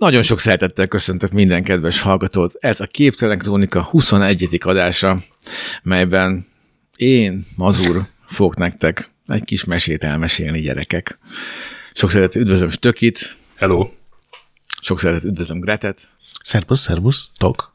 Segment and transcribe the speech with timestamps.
[0.00, 2.54] Nagyon sok szeretettel köszöntök minden kedves hallgatót.
[2.60, 4.58] Ez a Képtelen Krónika 21.
[4.60, 5.24] adása,
[5.82, 6.46] melyben
[6.96, 11.18] én, Mazur, fogok nektek egy kis mesét elmesélni, gyerekek.
[11.92, 13.36] Sok szeretet üdvözlöm Stökit.
[13.56, 13.90] Hello.
[14.82, 16.08] Sok szeretet üdvözlöm Gretet.
[16.42, 17.74] Szerbusz, szerbusz, tok.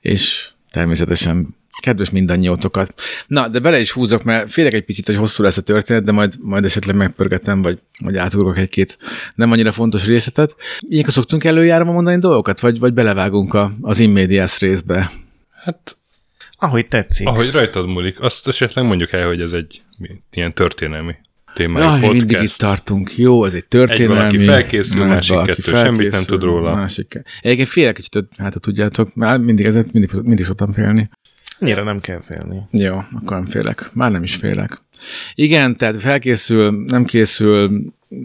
[0.00, 2.94] És természetesen kedves mindannyiótokat.
[3.26, 6.12] Na, de bele is húzok, mert félek egy picit, hogy hosszú lesz a történet, de
[6.12, 8.98] majd, majd esetleg megpörgetem, vagy, vagy átugrok egy-két
[9.34, 10.54] nem annyira fontos részletet.
[10.80, 15.12] Ilyenkor szoktunk előjárva mondani dolgokat, vagy, vagy belevágunk a, az immédiás részbe?
[15.62, 15.96] Hát,
[16.58, 17.26] Ahogy tetszik.
[17.26, 19.82] ahogy rajtad múlik, azt esetleg mondjuk el, hogy ez egy
[20.32, 21.14] ilyen történelmi
[21.54, 22.26] témájú Jaj, podcast.
[22.26, 23.16] mindig itt tartunk.
[23.16, 24.14] Jó, ez egy történelmi.
[24.14, 26.74] valaki felkészül, Meg másik valaki kettő semmit nem tud róla.
[26.74, 31.10] Másik Egyébként félek kicsit, hát ha tudjátok, már mindig, ezért mindig, mindig szoktam félni.
[31.58, 32.62] Annyira nem kell félni.
[32.70, 33.90] Jó, akkor nem félek.
[33.92, 34.82] Már nem is félek.
[35.34, 37.82] Igen, tehát felkészül, nem készül,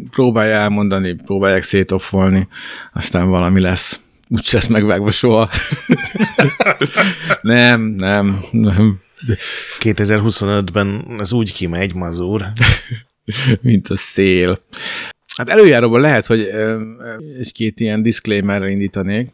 [0.09, 2.47] próbálja elmondani, próbálják szétoffolni,
[2.94, 4.02] aztán valami lesz.
[4.27, 5.49] Úgy lesz megvágva soha.
[7.41, 8.99] nem, nem, nem.
[9.80, 12.45] 2025-ben ez úgy kimegy, mazur.
[13.61, 14.61] mint a szél.
[15.36, 16.41] Hát előjáróban lehet, hogy
[17.39, 19.30] egy-két ilyen disclaimerre indítanék.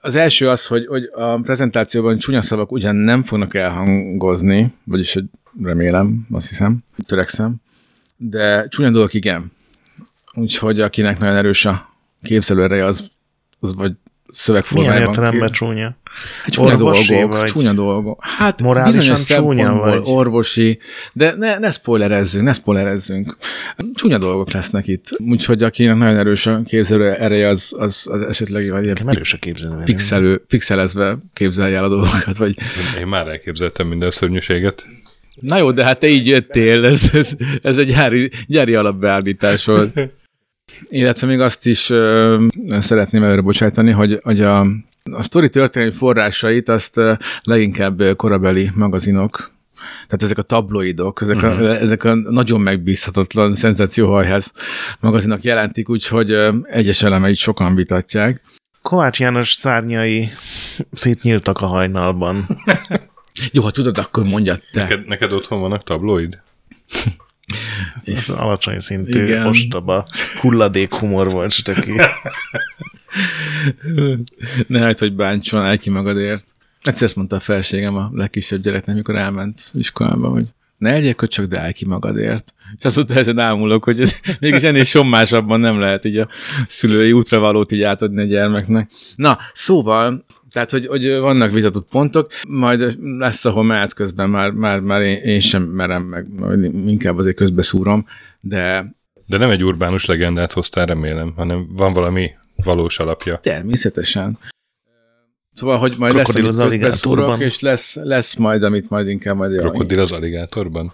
[0.00, 5.24] Az első az, hogy, hogy a prezentációban csúnya szavak ugyan nem fognak elhangozni, vagyis hogy
[5.62, 7.54] remélem, azt hiszem, törekszem,
[8.16, 9.52] de csúnya dolgok igen.
[10.34, 13.10] Úgyhogy akinek nagyon erős a képzelőereje, az,
[13.60, 13.92] az vagy
[14.26, 15.08] Milyen szövegformájában.
[15.08, 15.96] értelemben csúnya?
[16.42, 17.50] Hát csúnya Orvosi dolgok, vagy?
[17.50, 18.18] csúnya dolgok.
[18.20, 20.00] Hát Morálisan bizonyos csúnya vagy?
[20.04, 20.78] orvosi,
[21.12, 23.36] de ne, ne spoilerezzünk, ne spoilerezzünk.
[23.94, 25.04] Csúnya dolgok lesznek itt.
[25.18, 29.38] Úgyhogy akinek nagyon erős a képzelő ereje, az, az, az esetleg vagy ilyen erős a
[29.38, 29.82] képzelő.
[29.84, 32.36] pixelő, pixelezve képzelje el a dolgokat.
[32.36, 32.56] Vagy...
[32.98, 34.86] Én már elképzeltem minden szörnyűséget.
[35.40, 37.32] Na jó, de hát te így jöttél, ez, ez,
[37.62, 39.92] ez egy gyári, gyári alapbeállítás volt.
[40.88, 42.46] Illetve még azt is ö,
[42.78, 44.60] szeretném előre bocsájtani, hogy, hogy a,
[45.12, 47.12] a sztori történelmi forrásait azt ö,
[47.42, 51.60] leginkább korabeli magazinok, tehát ezek a tabloidok, ezek, uh-huh.
[51.60, 54.52] a, ezek a nagyon megbízhatatlan szenzációhajház
[55.00, 58.40] magazinok jelentik, úgyhogy ö, egyes elemeit sokan vitatják.
[58.82, 60.28] Kovács János szárnyai
[60.92, 62.46] szétnyíltak a hajnalban.
[63.52, 64.80] Jó, ha tudod, akkor mondjad te.
[64.80, 66.38] Neked, neked otthon vannak tabloid?
[68.06, 69.46] Az alacsony szintű, Igen.
[69.46, 70.08] ostoba,
[70.40, 71.92] hulladék humor volt stöki.
[74.66, 76.46] ne hagyd, hogy bántson, állj ki magadért.
[76.82, 80.44] Egyszer ezt mondta a felségem a legkisebb gyereknek, amikor elment iskolába, hogy
[80.78, 82.54] ne legyél csak, de állj ki magadért.
[82.78, 86.28] És azóta ezen ámulok, hogy ez mégis ennél sommásabban nem lehet így a
[86.68, 88.90] szülői útravalót így átadni a gyermeknek.
[89.16, 90.24] Na, szóval,
[90.56, 95.16] tehát, hogy, hogy vannak vitatott pontok, majd lesz, ahol mehet közben már, már, már én,
[95.16, 96.26] én sem merem meg,
[96.86, 98.06] inkább azért közbeszúrom,
[98.40, 98.94] de
[99.26, 102.30] De nem egy urbánus legendát hoztál, remélem, hanem van valami
[102.64, 103.38] valós alapja.
[103.42, 104.38] Természetesen.
[105.56, 109.36] Szóval, hogy majd lesz, Krokodil amit az közbeszúrok, és lesz, lesz majd, amit majd inkább
[109.36, 109.58] majd...
[109.58, 110.92] Krokodil az aligátorban?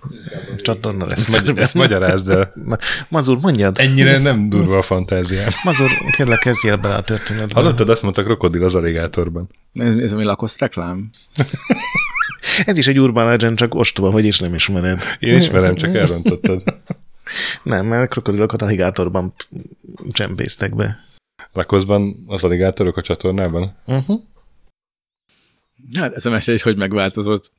[0.56, 1.26] Csatorna lesz.
[1.26, 2.52] Ezt, ezt magyarázd el.
[2.64, 2.76] Ma-
[3.08, 3.78] Mazur, mondjad.
[3.78, 5.48] Ennyire nem durva a fantáziám.
[5.64, 7.54] Mazur, kérlek, kezdjél bele a történetbe.
[7.54, 9.48] Hallottad, azt mondta krokodil az aligátorban.
[9.74, 11.10] Ez, ez ami lakoszt reklám?
[12.64, 15.02] Ez is egy urban legend, csak ostoba vagy, és nem ismered.
[15.18, 16.62] Én ismerem, csak elrontottad.
[17.62, 19.34] Nem, mert krokodilokat aligátorban
[20.10, 20.98] csempésztek be.
[21.52, 23.76] Lakoszban az aligátorok a csatornában?
[23.86, 24.20] Uh-huh.
[25.94, 27.52] Hát ez a mese is hogy megváltozott.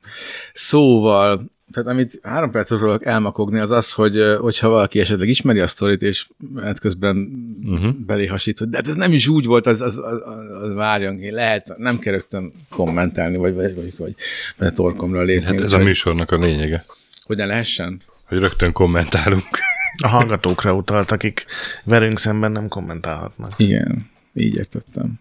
[0.52, 5.66] Szóval, tehát amit három percet fogok elmakogni, az az, hogy hogyha valaki esetleg ismeri a
[5.66, 6.26] sztorit, és
[6.62, 7.94] hát közben Uh-huh.
[7.94, 10.20] belé hasít, hogy de hát ez nem is úgy volt, az, az, az,
[10.62, 14.14] az várjon, én lehet, nem kell rögtön kommentálni, vagy, vagy, vagy, vagy,
[14.56, 15.44] vagy a torkomra lépni.
[15.44, 16.84] Hát ez a úgyhogy- műsornak a lényege,
[17.26, 18.02] Hogy ne lehessen?
[18.24, 19.44] hogy rögtön kommentálunk.
[20.02, 21.44] A hallgatókra utalt, akik
[21.84, 23.50] velünk szemben nem kommentálhatnak.
[23.56, 25.12] Igen, így értettem.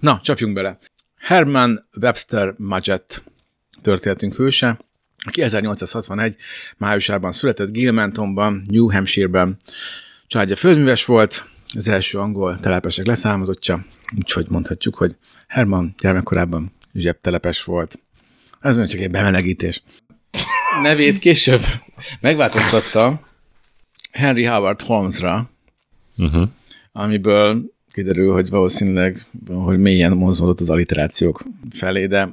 [0.00, 0.78] Na, csapjunk bele.
[1.26, 3.24] Herman Webster Maget
[3.82, 4.78] történetünk hőse,
[5.24, 6.36] aki 1861
[6.76, 9.56] májusában született Gilmantonban, New Hampshire-ben.
[10.26, 13.84] Családja földműves volt, az első angol telepesek leszármazottja,
[14.16, 15.16] úgyhogy mondhatjuk, hogy
[15.48, 17.98] Herman gyermekkorában zsebtelepes volt.
[18.60, 19.82] Ez még csak egy bemelegítés.
[20.82, 21.62] Nevét később
[22.20, 23.20] megváltoztatta
[24.12, 25.50] Henry Howard Holmesra,
[26.18, 26.48] Uh-huh.
[26.92, 32.28] amiből kiderül, hogy valószínűleg hogy mélyen mozgódott az alliterációk felé, de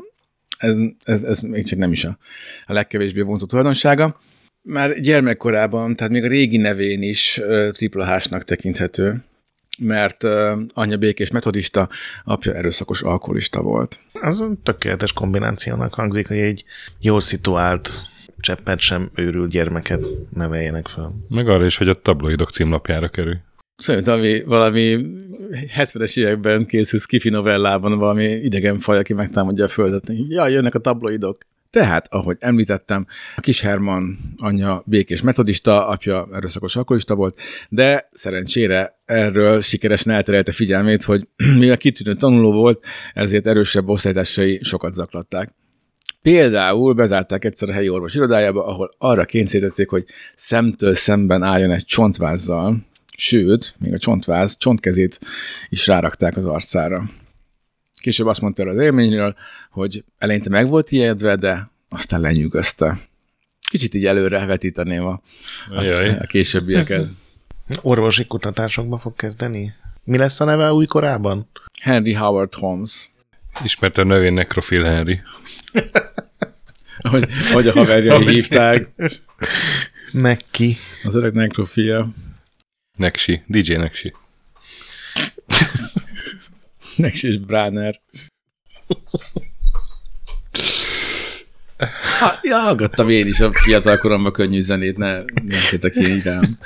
[0.57, 2.18] ez, ez, ez még csak nem is a,
[2.65, 4.19] a legkevésbé vonzó tulajdonsága.
[4.62, 9.24] Már gyermekkorában, tehát még a régi nevén is ö, tripla H-nak tekinthető,
[9.77, 11.89] mert ö, anyja békés metodista,
[12.24, 14.01] apja erőszakos alkoholista volt.
[14.13, 16.63] Az tökéletes kombinációnak hangzik, hogy egy
[17.00, 17.89] jól szituált,
[18.39, 21.15] cseppet sem őrült gyermeket neveljenek fel.
[21.30, 23.38] Meg arra is, hogy a tabloidok címlapjára kerül.
[23.83, 25.06] Szerintem ami valami
[25.77, 30.12] 70-es években készült skifi novellában valami idegen faj, aki megtámadja a földet.
[30.30, 31.38] Ja, jönnek a tabloidok.
[31.69, 37.39] Tehát, ahogy említettem, a kis Herman anyja békés metodista, apja erőszakos alkoholista volt,
[37.69, 41.27] de szerencsére erről sikeresen elterelte figyelmét, hogy
[41.59, 42.83] mivel kitűnő tanuló volt,
[43.13, 45.53] ezért erősebb osztálytársai sokat zaklatták.
[46.21, 50.03] Például bezárták egyszer a helyi orvos irodájába, ahol arra kényszerítették, hogy
[50.36, 55.19] szemtől szemben álljon egy csontvázzal, sőt, még a csontváz csontkezét
[55.69, 57.10] is rárakták az arcára.
[57.95, 59.36] Később azt mondta el az élményről,
[59.69, 63.00] hogy eleinte meg volt ijedve, de aztán lenyűgözte.
[63.69, 65.21] Kicsit így előre vetíteném a,
[65.69, 66.10] Ajaj.
[66.10, 67.07] a későbbieket.
[67.81, 69.74] Orvosi kutatásokba fog kezdeni?
[70.04, 71.50] Mi lesz a neve újkorában?
[71.81, 73.10] Henry Howard Holmes.
[73.63, 75.21] Ismerte a nevén Necrofil Henry.
[77.10, 78.89] Hogy, hogy a haverjai hívták.
[80.12, 80.75] Neki.
[81.04, 82.07] Az öreg nekrofia.
[82.98, 83.44] Neksi.
[83.48, 84.13] DJ Neksi.
[86.95, 88.01] Nex és Bráner.
[92.19, 96.57] Ha, ja, hallgattam én is a fiatal koromban könnyű zenét, ne nézzetek én rám.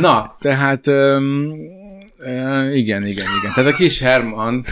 [0.00, 1.52] Na, tehát um,
[2.18, 3.52] uh, igen, igen, igen.
[3.54, 4.64] Tehát a kis Herman,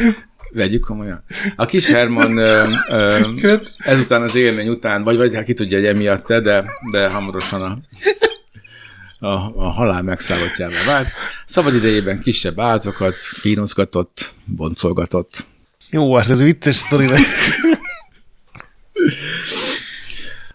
[0.51, 1.25] vegyük komolyan,
[1.57, 3.35] a kis Herman um, um,
[3.79, 7.63] ezután az élmény után, vagy, vagy hát ki tudja, hogy emiatt te, de, de hamarosan
[7.63, 7.79] a,
[9.19, 9.27] a,
[9.57, 11.09] a halál megszállottjává vált.
[11.47, 15.47] Szabad idejében kisebb állatokat kínoszgatott, boncolgatott.
[15.91, 17.51] Jó, hát ez vicces sztori lesz.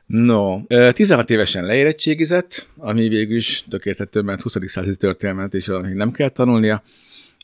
[0.05, 4.55] No, ö, 16 évesen leérettségizett, ami végül is tökéletető, mert 20.
[4.65, 6.83] századi történelmet is valamit nem kell tanulnia.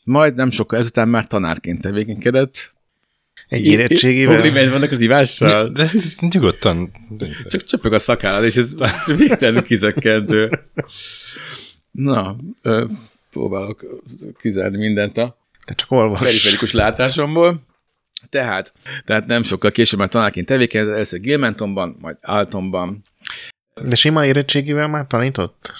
[0.04, 2.74] Majd nem sokkal ezután már tanárként tevékenykedett.
[3.50, 4.34] Egy érettségével?
[4.34, 5.68] Problémáid vannak az ivással?
[5.68, 5.90] De
[6.30, 6.90] nyugodtan.
[7.48, 8.74] Csak csöpög a szakállad, és ez
[9.16, 10.50] végtelenül kizökkentő.
[11.90, 12.86] Na, ö,
[13.30, 13.84] próbálok
[14.40, 16.18] kizárni mindent a Te csak olvas.
[16.18, 17.62] periferikus látásomból.
[18.28, 18.72] Tehát,
[19.04, 23.04] tehát nem sokkal később már tanárként tevékenykedett, először Gilmantonban, majd Altonban.
[23.82, 25.72] De sima érettségével már tanított?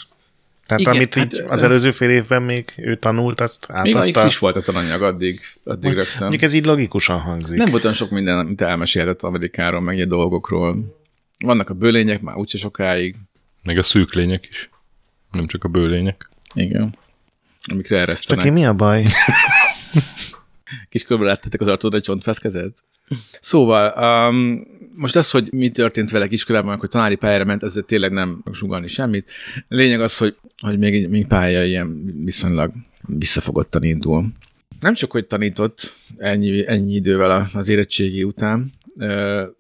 [0.71, 3.79] Tehát Igen, amit hát, így az ö- előző fél évben még ő tanult, azt Még
[3.79, 4.21] annyi átadta.
[4.21, 6.17] friss volt a tananyag addig, addig rögtön.
[6.19, 7.59] Mondjuk ez így logikusan hangzik.
[7.59, 10.97] Nem volt olyan sok minden, amit elmesélhetett Amerikáról, meg ilyen dolgokról.
[11.39, 13.17] Vannak a bőlények már úgyse sokáig.
[13.63, 14.71] Meg a szűk lények is.
[15.33, 16.29] Nem csak a bőlények.
[16.55, 16.95] Igen.
[17.73, 18.53] Amikre Aki eresztenek.
[18.53, 19.07] mi a baj?
[20.89, 22.75] Kiskörben láttátok az arcodra egy csontfeszkezet?
[23.41, 23.93] Szóval,
[24.29, 28.43] um, most az, hogy mi történt vele kiskorában, hogy tanári pályára ment, ezzel tényleg nem
[28.53, 29.31] sugalni semmit.
[29.69, 32.73] Lényeg az, hogy, hogy még, még pálya ilyen viszonylag
[33.07, 34.27] visszafogottan indul.
[34.81, 38.73] Nem csak, hogy tanított ennyi, ennyi idővel az érettségi után,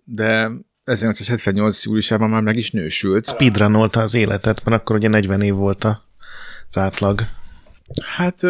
[0.05, 0.51] de
[0.85, 1.85] 1878.
[1.85, 3.27] júliusában már meg is nősült.
[3.27, 7.21] Speedrunolta az életet, mert akkor ugye 40 év volt az átlag.
[8.17, 8.41] Hát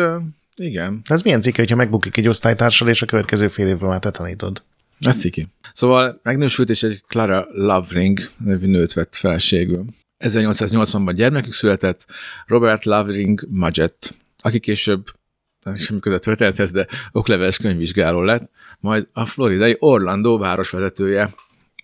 [0.55, 4.11] igen, ez milyen cikke, hogyha megbukik egy osztálytársal, és a következő fél évben már te
[4.11, 4.63] tanítod?
[5.07, 5.49] Ez ciki.
[5.73, 9.85] Szóval megnősült, és egy Clara Lovering nevű nőt vett feleségül.
[10.19, 12.07] 1880-ban gyermekük született,
[12.47, 15.07] Robert Lovering Maget, aki később
[15.65, 21.35] nem semmi között történethez, de okleveles könyvvizsgáló lett, majd a floridai Orlando városvezetője,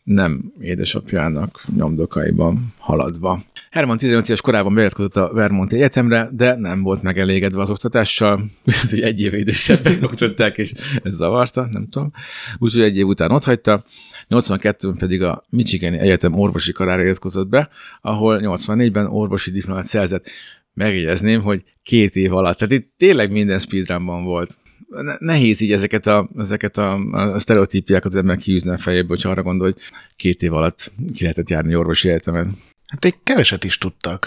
[0.07, 3.45] nem édesapjának nyomdokaiban haladva.
[3.71, 8.51] Herman 18 éves korában beiratkozott a Vermonti Egyetemre, de nem volt megelégedve az oktatással,
[8.91, 10.73] hogy egy év idősebbek oktatták, és
[11.03, 12.13] ez zavarta, nem tudom.
[12.59, 13.85] Úgyhogy egy év után otthagyta,
[14.29, 17.69] 82-ben pedig a Michigani Egyetem orvosi karára iratkozott be,
[18.01, 20.31] ahol 84-ben orvosi diplomát szerzett.
[20.75, 22.59] Megjegyezném, hogy két év alatt.
[22.59, 24.59] Tehát itt tényleg minden speedrunban volt.
[24.89, 29.31] Ne- Nehéz így ezeket a, ezeket a, a sztereotípiákat az ember kiűzni a fejéből, hogyha
[29.31, 29.83] arra gondol, hogy
[30.17, 32.59] két év alatt ki lehetett járni orvosi egyetemen.
[32.91, 34.27] Hát egy keveset is tudtak.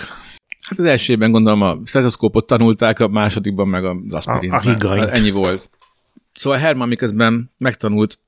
[0.70, 4.52] Hát az első évben gondolom a stetoszkópot tanulták, a másodikban meg az aspirin.
[4.52, 5.04] A- a higanyt.
[5.04, 5.70] Ennyi volt.
[6.34, 8.20] Szóval Herman miközben megtanult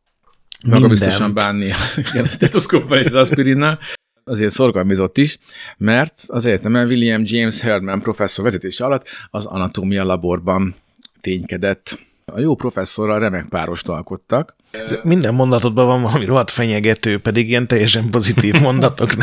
[0.64, 0.82] Mindent.
[0.82, 1.74] magabiztosan bánni
[2.12, 3.80] igen, a stetoszkóppal és az aspirinnal,
[4.24, 5.38] azért szorgalmizott is,
[5.78, 10.76] mert az egyetemen William James Herdman professzor vezetése alatt az anatómia laborban
[11.22, 12.00] ténykedett.
[12.34, 17.68] A jó professzorral remek párost alkottak, Ez Minden mondatodban van valami rohadt fenyegető, pedig ilyen
[17.68, 19.10] teljesen pozitív mondatok.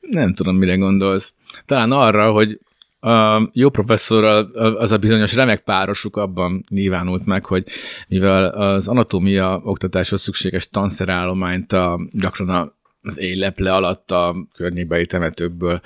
[0.00, 1.32] Nem tudom, mire gondolsz.
[1.66, 2.60] Talán arra, hogy
[3.00, 7.64] a jó professzorral az a bizonyos remek párosuk abban nyilvánult meg, hogy
[8.08, 15.80] mivel az anatómia oktatáshoz szükséges tanszerállományt a, gyakran a, az éjleple alatt a környékbeli temetőkből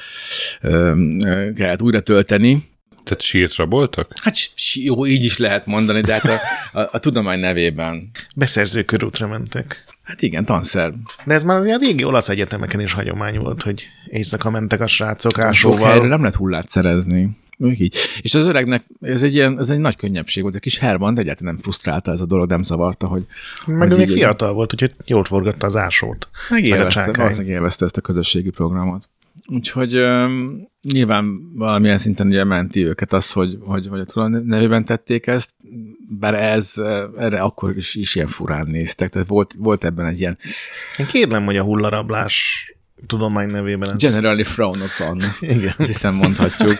[0.60, 0.92] ö,
[1.24, 2.68] ö, kellett újra tölteni.
[3.08, 4.12] Tehát sírt raboltak?
[4.22, 4.36] Hát
[4.74, 6.40] jó, így is lehet mondani, de hát a,
[6.80, 8.10] a, a tudomány nevében.
[8.36, 9.84] Beszerző körútra mentek.
[10.02, 10.92] Hát igen, tanszer.
[11.24, 14.86] De ez már az ilyen régi olasz egyetemeken is hagyomány volt, hogy éjszaka mentek a
[14.86, 15.48] srácok Sok helyre
[15.88, 16.06] ásóval.
[16.08, 17.30] nem lehet hullát szerezni.
[17.64, 17.96] Így.
[18.20, 20.54] És az öregnek ez egy, ilyen, ez egy nagy könnyebbség volt.
[20.54, 23.26] A kis Herman de egyáltalán nem frusztrálta ez a dolog, nem zavarta, hogy
[23.66, 26.28] Meg hogy még így- fiatal volt, úgyhogy jót forgatta az ásót.
[26.50, 27.14] megélvezte, csákány.
[27.14, 29.08] valószínűleg élvezte ezt a közösségi programot.
[29.52, 35.26] Úgyhogy um, nyilván valamilyen szinten ugye menti őket az, hogy, hogy, hogy a nevében tették
[35.26, 35.50] ezt,
[36.08, 36.74] bár ez
[37.18, 40.36] erre akkor is, is ilyen furán néztek, tehát volt, volt ebben egy ilyen
[40.98, 42.66] Én kérlem, hogy a hullarablás
[43.06, 43.96] tudomány nevében ez...
[44.02, 45.20] generally frown upon,
[45.56, 45.74] Igen.
[45.78, 46.76] azt hiszem mondhatjuk.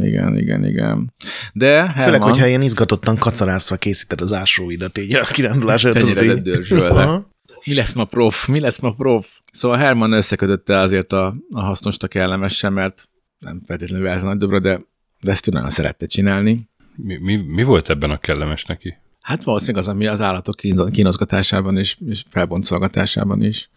[0.00, 1.12] igen, igen, igen.
[1.52, 5.98] De Főleg, Herman hogyha ilyen izgatottan kacarászva készíted az ásóidat így a kirándulás előtt.
[5.98, 7.32] tenyeredet így- dörzsölve.
[7.66, 8.46] Mi lesz ma prof?
[8.48, 9.40] Mi lesz ma prof?
[9.52, 14.38] Szóval Herman összekötötte azért a, a hasznost a kellemesen, mert nem feltétlenül állt a nagy
[14.38, 14.80] dobra, de,
[15.20, 16.68] de ezt ő nagyon szerette csinálni.
[16.96, 18.94] Mi, mi, mi volt ebben a kellemes neki?
[19.20, 23.70] Hát valószínűleg az, ami az állatok kín- kínozgatásában és, és felboncolgatásában is.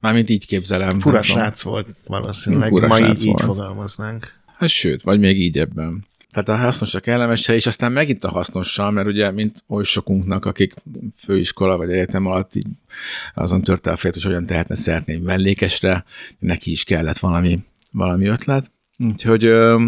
[0.00, 0.98] Mármint így képzelem.
[0.98, 2.68] Fura srác volt valószínűleg.
[2.68, 3.42] Fura Ma így, így volt.
[3.44, 4.32] fogalmaznánk.
[4.46, 6.04] Hát sőt, vagy még így ebben.
[6.36, 10.44] Tehát a hasznos a kellemes, és aztán megint a hasznossal, mert ugye, mint oly sokunknak,
[10.44, 10.74] akik
[11.16, 12.66] főiskola vagy egyetem alatt így
[13.34, 16.04] azon törte a fejét, hogy hogyan tehetne szert egy mellékesre,
[16.38, 17.58] neki is kellett valami,
[17.92, 18.70] valami ötlet.
[18.98, 19.86] Úgyhogy ö,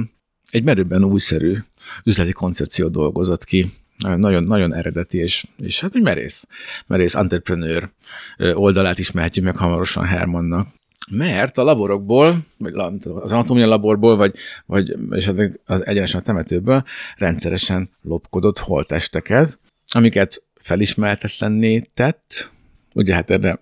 [0.50, 1.56] egy merőben újszerű
[2.04, 6.46] üzleti koncepció dolgozott ki, nagyon, nagyon eredeti, és, és hát úgy merész,
[6.86, 7.90] merész entrepreneur
[8.36, 10.77] ö, oldalát ismerhetjük meg hamarosan Hermannak.
[11.10, 12.74] Mert a laborokból, vagy
[13.04, 14.34] az anatómia laborból, vagy,
[14.66, 16.84] vagy esetleg az egyenesen a temetőből
[17.16, 19.58] rendszeresen lopkodott holtesteket,
[19.90, 22.52] amiket felismerhetetlenné tett,
[22.94, 23.60] ugye hát erre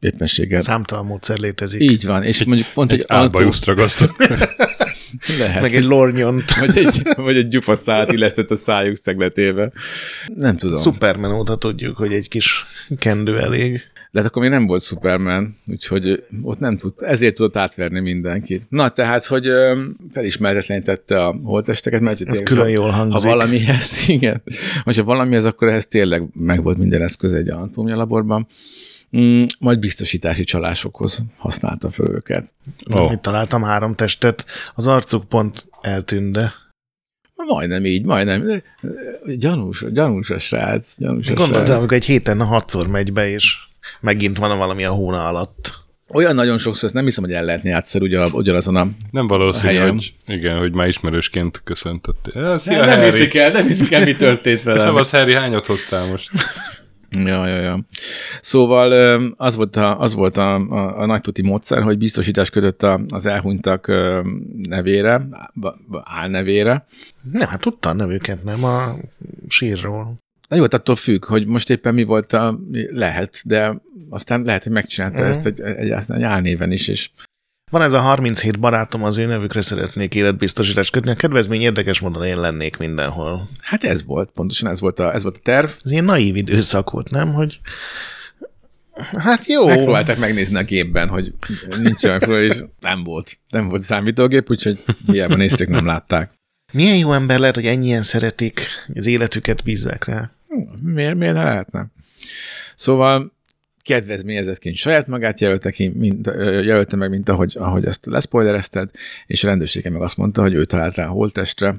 [0.00, 1.80] éppenséggel Számtalan módszer létezik.
[1.80, 3.04] így van, és mondjuk pont egy,
[3.64, 4.16] Egy ragasztott.
[5.38, 6.50] lehet, Meg egy lornyont.
[6.60, 9.72] vagy egy, vagy egy gyufaszát illesztett a szájuk szegletébe.
[10.34, 10.76] Nem tudom.
[10.76, 12.64] Superman óta tudjuk, hogy egy kis
[12.98, 13.80] kendő elég.
[14.10, 18.62] De hát akkor még nem volt Superman, úgyhogy ott nem tud, ezért tudott átverni mindenkit.
[18.68, 19.46] Na, tehát, hogy
[20.12, 23.30] felismerhetetlenítette a holtesteket, mert Ez külön ha- jól ha hangzik.
[23.30, 24.42] valamihez, igen,
[24.84, 28.46] vagy ha valamihez, akkor ehhez tényleg megvolt minden eszköz egy anatómia laborban.
[29.16, 32.52] Mm, majd biztosítási csalásokhoz használta fel őket.
[32.90, 33.12] Oh.
[33.12, 36.52] Itt találtam három testet, az arcuk pont eltűnt, de
[37.46, 38.46] Majdnem így, majdnem.
[38.46, 38.62] De,
[39.36, 41.78] Gyanús, gyanús a srác, gyanús a gondoltam, srác.
[41.78, 43.56] amikor egy héten hatszor megy be, és
[44.00, 45.72] megint van valami a hóna alatt.
[46.12, 48.88] Olyan nagyon sokszor, ezt nem hiszem, hogy el lehetne játszani ugyan, ugyanazon a...
[49.10, 49.90] Nem valószínű, Helyem.
[49.90, 52.30] hogy, igen, hogy már ismerősként köszöntött.
[52.34, 54.80] Ja, Szia, nem, nem hiszik el, nem hiszik el, mi történt vele.
[54.80, 56.30] Szevasz, Harry, hányat hoztál most?
[57.10, 57.84] Ja, ja, ja.
[58.40, 58.92] Szóval
[59.36, 63.00] az volt a, az volt a, a, a nagy tuti módszer, hogy biztosítás kötött a,
[63.08, 63.86] az elhunytak
[64.68, 65.28] nevére,
[66.04, 66.86] álnevére.
[67.32, 68.94] Nem, hát tudta a nevüket, nem a
[69.48, 70.16] sírról.
[70.48, 72.58] Na jó, hát attól függ, hogy most éppen mi volt a,
[72.90, 75.28] lehet, de aztán lehet, hogy megcsinálta Mhm.
[75.30, 77.10] ezt egy, egy, egy, egy álnéven is, és
[77.70, 81.10] Van ez a 37 barátom, az ő nevükre szeretnék életbiztosítást kötni.
[81.10, 83.48] A kedvezmény érdekes módon én lennék mindenhol.
[83.60, 85.70] hát ez volt, pontosan ez volt a, ez volt a terv.
[85.84, 87.32] Ez ilyen naív időszak volt, nem?
[87.32, 87.60] Hogy
[89.18, 89.66] Hát jó.
[89.66, 91.32] Megpróbálták megnézni a gépben, hogy
[91.82, 93.38] nincs olyan fura, és nem volt.
[93.48, 96.32] Nem volt számítógép, úgyhogy hiába nézték, nem látták.
[96.72, 98.60] Milyen jó ember lehet, hogy ennyien szeretik,
[98.94, 100.30] az életüket bízzák rá.
[100.82, 101.86] Miért, miért ne lehetne?
[102.74, 103.32] Szóval
[103.88, 108.90] kedvezményezetként saját magát jelölte, ki, mint, jelölte meg, mint ahogy, ahogy ezt leszpoilerezted,
[109.26, 111.76] és a rendőrsége meg azt mondta, hogy ő talált rá a holttestre,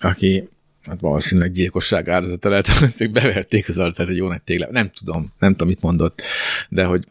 [0.00, 0.48] aki
[0.82, 2.66] hát valószínűleg gyilkosság áldozata lehet,
[2.98, 4.68] hogy beverték az arcát egy jó nagy téglá.
[4.70, 6.22] Nem tudom, nem tudom, mit mondott,
[6.68, 7.06] de hogy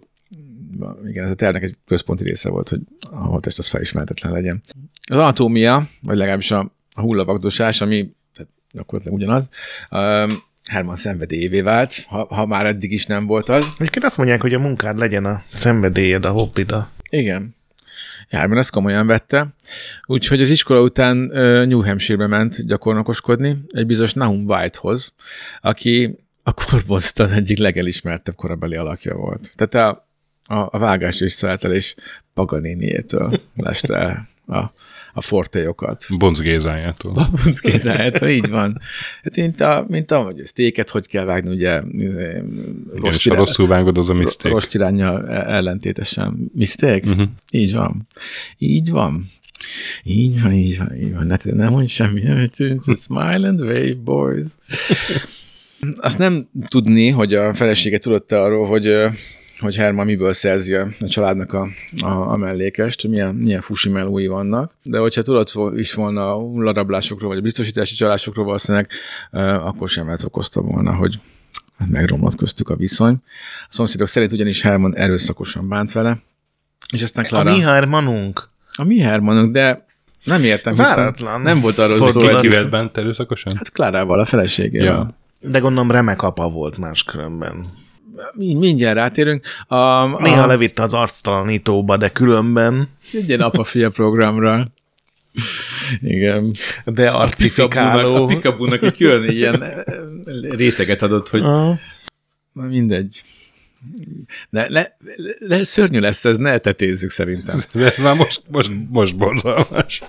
[1.08, 2.80] igen, ez a tervnek egy központi része volt, hogy
[3.12, 4.62] a holttest az felismerhetetlen legyen.
[5.10, 9.50] Az anatómia, vagy legalábbis a, a hullavagdosás, ami tehát gyakorlatilag ugyanaz,
[9.92, 13.68] um, Herman szenvedélyévé vált, ha, ha már eddig is nem volt az.
[13.78, 16.76] Egyébként azt mondják, hogy a munkád legyen a szenvedélyed, a hobbid,
[17.10, 17.56] Igen.
[18.30, 19.48] Herman ezt komolyan vette.
[20.06, 21.18] Úgyhogy az iskola után
[21.68, 25.14] New Hampshire-be ment gyakornokoskodni egy bizonyos Nahum Whitehoz,
[25.62, 29.54] aki a Corboston egyik legelismertebb korabeli alakja volt.
[29.56, 30.08] Tehát a,
[30.56, 31.96] a, a vágás és szeretelés
[32.34, 34.74] Paganiniétől leste a,
[35.20, 36.06] a fortéjokat.
[36.18, 37.14] Bonc Gézájától.
[37.14, 38.80] Babunc kézájától, így van.
[39.24, 43.38] Hát mint, a, mint a, hogy sztéket hogy kell vágni, ugye Igen, rossz, ha irány,
[43.38, 44.50] rosszul vágod, az a mistake.
[44.54, 46.52] rossz irányjal ellentétesen.
[46.54, 47.10] Mistake?
[47.10, 47.24] Mhm.
[47.52, 48.08] Így van.
[48.58, 49.32] Így van.
[50.04, 51.26] Így van, így van, így van.
[51.26, 52.22] Ne, nem mondj semmi.
[52.96, 54.48] smile and wave, boys.
[55.96, 58.86] Azt nem tudni, hogy a felesége tudott arról, hogy,
[59.60, 61.68] hogy Herman miből szerzi a a családnak a,
[62.02, 67.30] a, a mellékest, milyen, milyen fusi melói vannak, de hogyha tudott is volna a hullarablásokról,
[67.30, 68.90] vagy a biztosítási csalásokról valószínűleg,
[69.62, 71.20] akkor sem ez okozta volna, hogy
[71.88, 73.18] megromlott köztük a viszony.
[73.64, 76.22] A szomszédok szerint ugyanis Herman erőszakosan bánt vele,
[76.94, 77.52] és aztán a Clara...
[77.52, 78.50] mi Hermanunk.
[78.78, 79.86] A mi Hermanunk, de
[80.24, 81.42] Nem értem, Váratlan.
[81.42, 82.36] nem volt arról szó, hogy...
[82.36, 83.56] Kivel bent erőszakosan?
[83.56, 84.88] Hát Klárával, a feleségével.
[84.88, 85.18] Ja.
[85.50, 87.88] De gondolom remek apa volt máskülönben.
[88.34, 89.46] Mind- Mindjárt rátérünk.
[89.68, 94.68] A, a, Néha levitte az arctalanítóba, de különben, Egy ilyen apa-fia programra.
[96.02, 96.52] Igen.
[96.86, 98.28] de A arcifikáló.
[98.28, 99.84] Pikabúnak egy külön ilyen eh,
[100.50, 101.78] réteget adott, hogy Ah.
[102.54, 103.24] na mindegy.
[104.50, 104.86] Ne, ne,
[105.40, 107.62] le, szörnyű lesz ez, ne tetézzük szerintem.
[107.74, 110.02] Ez már most, most, most borzalmas.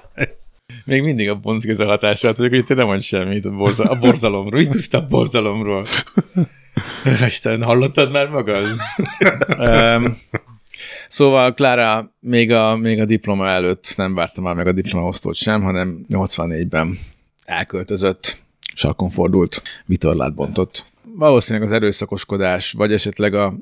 [0.84, 4.60] Még mindig a bonckéze hatását vagyok, hogy te nem mondsz semmit a, borza, a borzalomról.
[4.60, 5.86] Itt a borzalomról.
[7.26, 8.64] Isten, hallottad már magad?
[9.58, 10.18] um,
[11.08, 15.62] szóval Klára még a, még a diploma előtt nem várta már meg a diplomaosztót sem,
[15.62, 16.98] hanem 84-ben
[17.44, 18.42] elköltözött,
[18.74, 20.88] sarkon fordult, vitorlát bontott.
[21.16, 23.54] Valószínűleg az erőszakoskodás, vagy esetleg a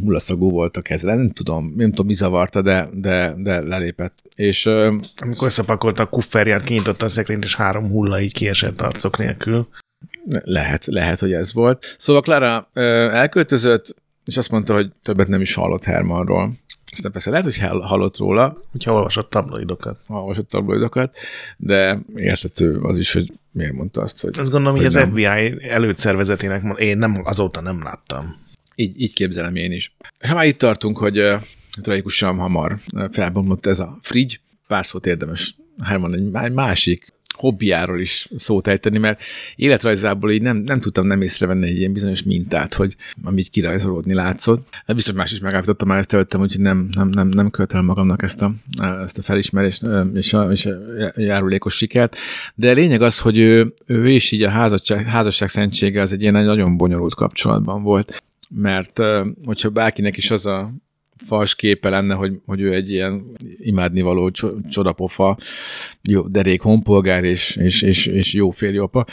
[0.00, 4.18] hullaszagú volt a kezele, nem tudom, nem tudom, mi zavarta, de, de, de lelépett.
[4.36, 4.66] És
[5.16, 9.68] Amikor összepakolta a kufferját, kinyitotta a szekrényt, és három hulla így kiesett arcok nélkül.
[10.44, 11.94] Lehet, lehet, hogy ez volt.
[11.98, 12.68] Szóval Clara
[13.12, 16.52] elköltözött, és azt mondta, hogy többet nem is hallott Hermanról.
[16.92, 19.98] Aztán persze lehet, hogy hall- hallott róla, Hogyha olvasott tabloidokat.
[20.06, 21.16] olvasott tabloidokat,
[21.56, 25.08] de értető az is, hogy miért mondta azt, hogy Azt gondolom, hogy Hogy az nem.
[25.10, 28.36] FBI előszervezetének mond, én nem, azóta nem láttam.
[28.74, 29.94] így, így képzelem én is.
[30.26, 31.36] Ha már itt tartunk, hogy ö,
[31.82, 32.78] tragikusan hamar
[33.10, 38.98] felbomlott ez a frigy, pár szót érdemes Herman egy má- másik hobbiáról is szót ejteni,
[38.98, 39.20] mert
[39.56, 44.14] életrajzából így nem, nem tudtam nem észrevenni egy ilyen bizonyos mintát, hogy ami így kirajzolódni
[44.14, 44.68] látszott.
[44.86, 48.22] Hát biztos más is megállapította már ezt előttem, úgyhogy nem, nem, nem, nem követelem magamnak
[48.22, 48.52] ezt a,
[49.04, 49.82] ezt a felismerést
[50.14, 50.78] és a, és a
[51.16, 52.16] járulékos sikert.
[52.54, 56.32] De lényeg az, hogy ő, ő is így a házasság, házasság szentsége az egy ilyen
[56.32, 59.00] nagyon bonyolult kapcsolatban volt, mert
[59.44, 60.72] hogyha bárkinek is az a
[61.26, 63.24] fals képe lenne, hogy, hogy ő egy ilyen
[63.58, 65.38] imádnivaló cso- csodapofa,
[66.02, 69.06] jó, derék honpolgár és, és, és, és jó férjapa.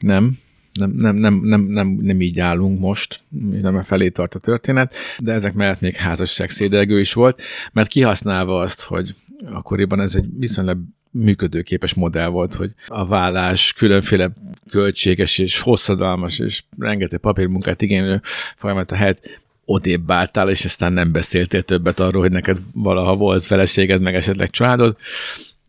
[0.00, 0.38] Nem,
[0.72, 3.20] nem, nem, nem, nem, nem, nem így állunk most,
[3.60, 7.42] nem a felé tart a történet, de ezek mellett még házasság szédelgő is volt,
[7.72, 9.14] mert kihasználva azt, hogy
[9.44, 10.78] akkoriban ez egy viszonylag
[11.10, 14.32] működőképes modell volt, hogy a vállás különféle
[14.70, 18.20] költséges és hosszadalmas és rengeteg papírmunkát igénylő
[18.56, 23.44] folyamat a helyet odébb álltál, és aztán nem beszéltél többet arról, hogy neked valaha volt
[23.44, 24.96] feleséged, meg esetleg családod.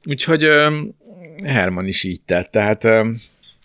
[0.06, 0.45] Úgyhogy
[1.43, 2.84] Herman is így tett, tehát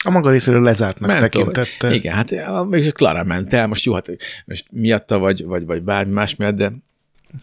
[0.05, 1.95] A maga részéről lezártnak ment tekintette.
[1.95, 2.35] Igen, hát
[2.69, 4.11] mégis Clara ment el, most jó, hát
[4.45, 6.73] most miatta, vagy, vagy, vagy bármi más miatt, de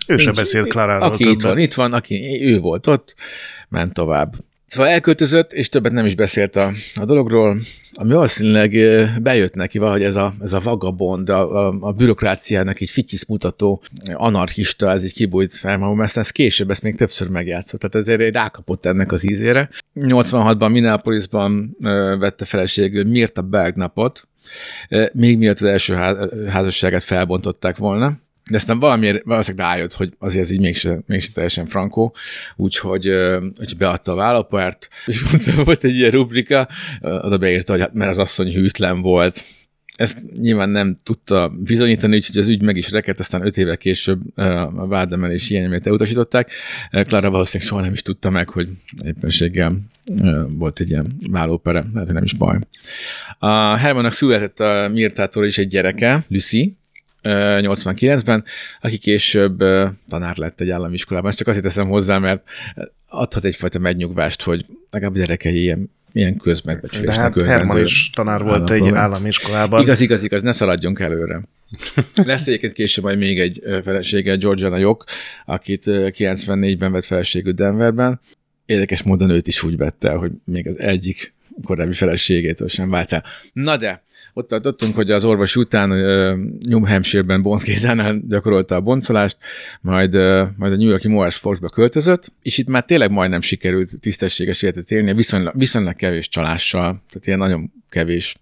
[0.07, 1.63] Ő sem beszélt Klaráról Aki itt van, többet.
[1.63, 3.15] itt van, aki ő volt ott,
[3.69, 4.33] ment tovább.
[4.65, 7.57] Szóval elköltözött, és többet nem is beszélt a, a dologról,
[7.93, 8.71] ami valószínűleg
[9.21, 13.81] bejött neki valahogy ez a, ez a vagabond, a, a, a bürokráciának egy fityisz mutató
[14.13, 18.33] anarchista, ez így kibújt fel magam, ezt, ezt később ezt még többször megjátszott, tehát ezért
[18.33, 19.69] rákapott ennek az ízére.
[19.95, 21.75] 86-ban Minneapolisban
[22.19, 24.27] vette feleségül Mirta Belgnapot,
[24.89, 28.17] ö, még miatt az első há- házasságát felbontották volna,
[28.49, 32.15] de aztán valamiért valószínűleg rájött, hogy azért ez így mégse, mégse teljesen frankó,
[32.55, 36.67] úgyhogy, ö, úgyhogy beadta a vállapárt, és mondta, volt egy ilyen rubrika,
[37.01, 39.45] oda beírta, hogy hát, mert az asszony hűtlen volt.
[39.95, 44.21] Ezt nyilván nem tudta bizonyítani, úgyhogy az ügy meg is rekedt, aztán öt évvel később
[44.75, 46.51] a vádemelés miatt elutasították.
[46.91, 48.67] Ö, Clara valószínűleg soha nem is tudta meg, hogy
[49.05, 49.77] éppenséggel
[50.47, 52.59] volt egy ilyen vállópere, lehet, hogy nem is baj.
[53.39, 56.77] A Hermannak született a Mirtától is egy gyereke, Lucy,
[57.25, 58.43] 89-ben,
[58.81, 59.57] aki később
[60.09, 61.29] tanár lett egy állami iskolában.
[61.29, 62.43] Ezt csak azért teszem hozzá, mert
[63.07, 68.09] adhat egyfajta megnyugvást, hogy legalább a gyerekei ilyen, ilyen De közmegbecsülésnek hát örvendő Herman is
[68.09, 69.81] tanár volt egy állami iskolában.
[69.81, 71.41] Igaz, igaz, igaz, ne szaladjunk előre.
[72.15, 75.09] Lesz egyébként később majd még egy felesége, Georgiana Jock,
[75.45, 78.19] akit ö, 94-ben vett feleségül Denverben.
[78.65, 81.33] Érdekes módon őt is úgy vette hogy még az egyik
[81.63, 83.23] korábbi feleségétől sem vált el.
[83.53, 84.03] Na de,
[84.37, 85.89] ott tartottunk, hogy az orvos után
[86.59, 89.37] New Hampshire-ben Bonszkézánál gyakorolta a boncolást,
[89.81, 90.13] majd,
[90.57, 94.91] majd a New Yorki Morris Forkba költözött, és itt már tényleg majdnem sikerült tisztességes életet
[94.91, 98.35] élni, viszonylag, viszonylag kevés csalással, tehát ilyen nagyon kevés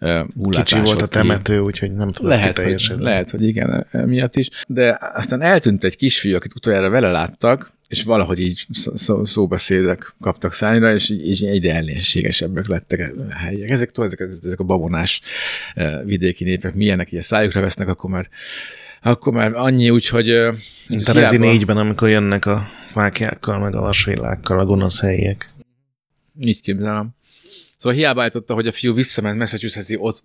[0.00, 4.48] uh, Kicsi volt a temető, úgyhogy nem tudott lehet, hogy, lehet, hogy igen, miatt is.
[4.66, 10.14] De aztán eltűnt egy kisfiú, akit utoljára vele láttak, és valahogy így szó, szó, szóbeszédek
[10.20, 13.70] kaptak szállra, és így, így egyre ellenségesebbek lettek a helyiek.
[13.70, 15.20] Ezek, ezek, ezek a babonás
[15.74, 18.28] eh, vidéki népek milyenek, így a szájukra vesznek, akkor már,
[19.02, 20.26] akkor már annyi, úgyhogy...
[20.88, 25.50] Mint a Rezi 4-ben, amikor jönnek a mákjákkal, meg a vasvillákkal a gonosz helyiek.
[26.40, 27.14] Így képzelem.
[27.84, 30.22] Szóval hiába állította, hogy a fiú visszament Massachusetts-i, ot-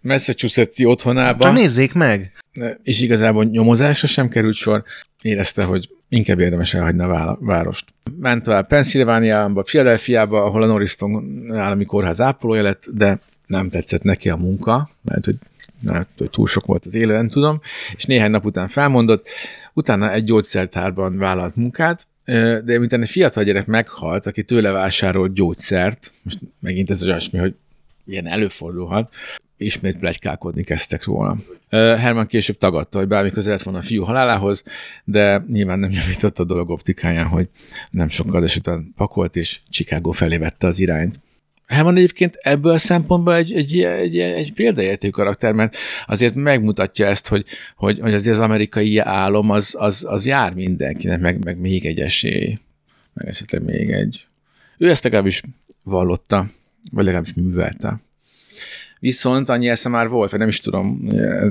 [0.00, 1.42] Massachusetts-i otthonába.
[1.42, 2.32] Csak nézzék meg!
[2.82, 4.84] És igazából nyomozásra sem került sor.
[5.22, 7.84] Érezte, hogy inkább érdemes elhagyni a várost.
[8.20, 14.30] Ment tovább Pennsylvániába, Philadelphiába, ahol a Norriston állami kórház ápolója lett, de nem tetszett neki
[14.30, 15.36] a munka, mert hogy,
[15.80, 17.60] mert, hogy túl sok volt az élő, nem tudom,
[17.96, 19.28] és néhány nap után felmondott,
[19.72, 26.12] utána egy gyógyszertárban vállalt munkát, de miután egy fiatal gyerek meghalt, aki tőle vásárolt gyógyszert,
[26.22, 27.54] most megint ez olyasmi, hogy
[28.06, 29.12] ilyen előfordulhat,
[29.56, 31.36] ismét plegykálkodni kezdtek róla.
[31.70, 34.62] Herman később tagadta, hogy bármi közel lett volna a fiú halálához,
[35.04, 37.48] de nyilván nem javított a dolog optikáján, hogy
[37.90, 41.20] nem sokkal esetben pakolt, és Chicago felé vette az irányt.
[41.74, 47.28] Herman egyébként ebből a szempontból egy, egy, egy, egy példaértékű karakter, mert azért megmutatja ezt,
[47.28, 47.44] hogy,
[47.76, 52.00] hogy, hogy azért az amerikai álom az, az, az jár mindenkinek, meg, meg még egy
[52.00, 52.58] esély,
[53.14, 54.26] meg esetleg még egy.
[54.78, 55.42] Ő ezt legalábbis
[55.82, 56.46] vallotta,
[56.90, 58.00] vagy legalábbis művelte.
[58.98, 61.08] Viszont annyi esze már volt, vagy nem is tudom,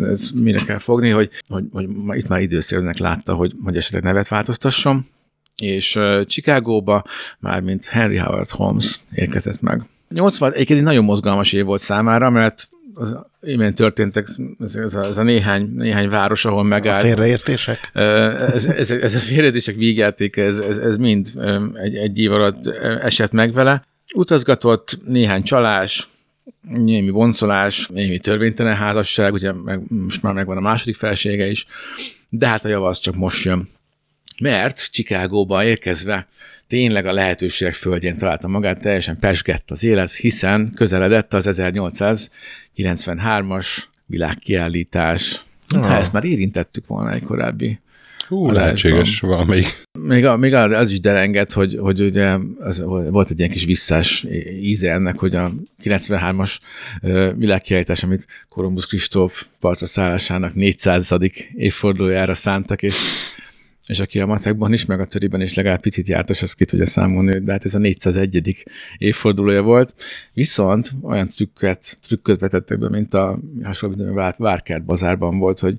[0.10, 4.28] ez mire kell fogni, hogy, hogy, hogy itt már időszerűnek látta, hogy, hogy esetleg nevet
[4.28, 5.08] változtasson,
[5.58, 7.04] és Chicagóba
[7.40, 9.84] már mint Henry Howard Holmes érkezett meg.
[10.14, 14.28] 80 egyébként egy nagyon mozgalmas év volt számára, mert az imént történtek,
[14.60, 17.04] ez, ez, a, ez a néhány, néhány város, ahol megállt.
[17.04, 17.90] A félreértések?
[17.94, 21.32] Ez, ez, ez a félreértések végjáték, ez, ez, ez mind
[21.74, 22.68] egy, egy év alatt
[23.02, 23.84] esett meg vele.
[24.16, 26.08] Utazgatott néhány csalás,
[26.62, 31.66] némi boncolás, némi törvénytelen házasság, ugye meg, most már megvan a második felsége is,
[32.30, 33.70] de hát a java az csak most jön.
[34.44, 36.28] Mert Csikágóba érkezve
[36.68, 43.68] tényleg a lehetőségek földjén találta magát, teljesen pesgett az élet, hiszen közeledett az 1893-as
[44.06, 45.44] világkiállítás.
[45.68, 45.86] Ah.
[45.86, 47.80] Ha ezt már érintettük volna egy korábbi
[48.28, 49.82] Hú, lehetséges valamelyik.
[50.00, 54.26] Még, a, még az is derengett, hogy, hogy ugye az, volt egy ilyen kis visszás
[54.62, 55.52] íze ennek, hogy a
[55.84, 56.58] 93-as
[57.36, 61.16] világkiállítás, amit Kolumbusz Kristóf partra szállásának 400.
[61.56, 62.96] évfordulójára szántak, és
[63.88, 66.86] és aki a matekban is, meg a töriben is legalább picit jártas, az ki tudja
[66.86, 68.66] számolni, de hát ez a 401.
[68.98, 69.94] évfordulója volt.
[70.34, 75.78] Viszont olyan trükköt, trükköt vetettek be, mint a hasonló, Vár, Várkert bazárban volt, hogy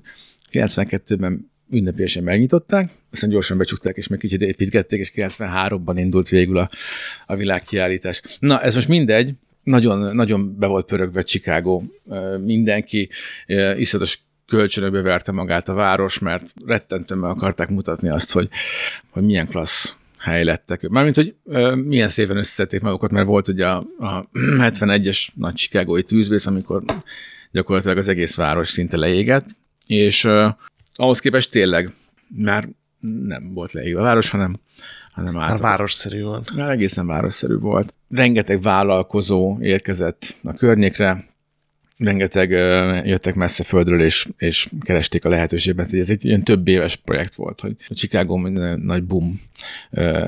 [0.51, 6.69] 92-ben ünnepélyesen megnyitották, aztán gyorsan becsukták, és meg kicsit építgették, és 93-ban indult végül a,
[7.25, 8.21] a világkiállítás.
[8.39, 11.81] Na, ez most mindegy, nagyon, nagyon be volt pörögve Chicago.
[12.43, 13.09] Mindenki
[13.77, 18.49] iszatos kölcsönökbe verte magát a város, mert rettentően meg akarták mutatni azt, hogy,
[19.09, 20.87] hogy milyen klassz hely lettek.
[20.87, 24.29] Mármint, hogy ö, milyen szépen összeszedték magukat, mert volt ugye a, a
[24.69, 26.83] 71-es nagy Chicagói tűzvész, amikor
[27.51, 29.45] gyakorlatilag az egész város szinte leégett,
[29.87, 30.47] és ö,
[30.93, 31.93] ahhoz képest tényleg
[32.27, 32.67] már
[32.99, 34.59] nem volt leégve a város, hanem,
[35.11, 36.55] hanem Már városszerű volt.
[36.55, 37.93] Már egészen városszerű volt.
[38.09, 41.25] Rengeteg vállalkozó érkezett a környékre,
[41.97, 42.49] rengeteg
[43.05, 47.61] jöttek messze földről, és, és keresték a lehetőséget, ez egy ilyen több éves projekt volt,
[47.61, 49.41] hogy a Chicago nagy boom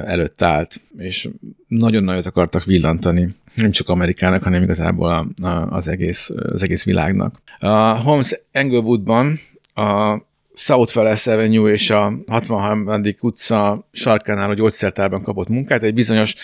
[0.05, 1.29] előtt állt, és
[1.67, 5.27] nagyon nagyot akartak villantani, nem csak Amerikának, hanem igazából
[5.69, 7.41] az, egész, az egész világnak.
[7.59, 9.39] A Holmes Englewoodban
[9.73, 10.21] a
[10.53, 13.03] South Wales Avenue és a 63.
[13.21, 16.35] utca sarkánál a gyógyszertárban kapott munkát egy bizonyos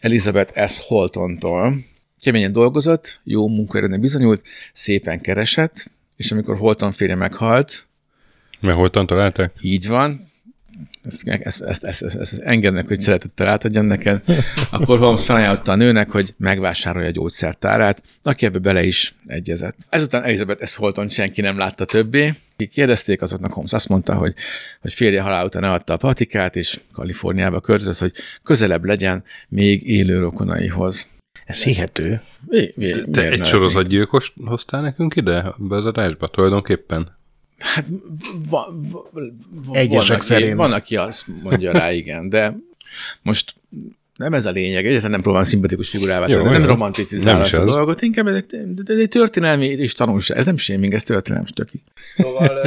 [0.00, 0.80] Elizabeth S.
[0.86, 1.74] Holtontól,
[2.22, 7.88] keményen dolgozott, jó munkaerőnek bizonyult, szépen keresett, és amikor Holton férje meghalt,
[8.60, 9.52] mert Holton találták?
[9.60, 10.30] Így van,
[11.02, 14.22] ezt, ezt, ezt, ezt, ezt, ezt engednek, hogy szeretettel átadjam neked,
[14.70, 19.76] akkor Holmes felajánlotta a nőnek, hogy megvásárolja a gyógyszertárát, aki ebbe bele is egyezett.
[19.88, 22.34] Ezután Elizabeth ezt Holton senki nem látta többé.
[22.54, 24.34] Akik kérdezték, azoknak Holmes azt mondta, hogy,
[24.80, 30.18] hogy férje halál után eladta a patikát, és Kaliforniába költözött, hogy közelebb legyen még élő
[30.18, 31.08] rokonaihoz.
[31.50, 32.22] Ez hihető.
[32.46, 37.16] Mi, mi, Te egy sorozatgyilkos hoztál nekünk ide, be az adásba tulajdonképpen?
[37.58, 37.86] Hát
[38.50, 39.10] va, va,
[39.50, 40.48] va, Egyesek van, szerint.
[40.48, 42.56] Aki, van, aki azt mondja rá, igen, de
[43.22, 43.54] most
[44.16, 48.02] nem ez a lényeg, egyáltalán nem próbálom szimpatikus figurává tenni, nem romanticizálni ezt a dolgot,
[48.02, 51.82] inkább ez egy, ez egy történelmi és tanulság, ez nem shaming, ez történelmi stöki.
[52.16, 52.60] Szóval...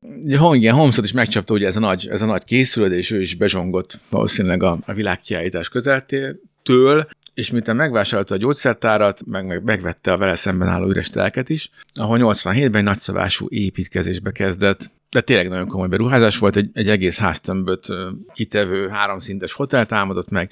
[0.00, 3.34] um, igen, Holmesot is megcsapta ugye ez a nagy, ez a nagy készülődés, ő is
[3.34, 10.16] bezsongott valószínűleg a, a világkiállítás közeltől, és miután megvásárolta a gyógyszertárat, meg, meg megvette a
[10.16, 15.66] vele szemben álló üres telket is, ahol 87-ben egy nagyszabású építkezésbe kezdett, de tényleg nagyon
[15.66, 17.86] komoly beruházás volt, egy, egy egész háztömböt
[18.34, 20.50] kitevő háromszintes hotel támadott meg,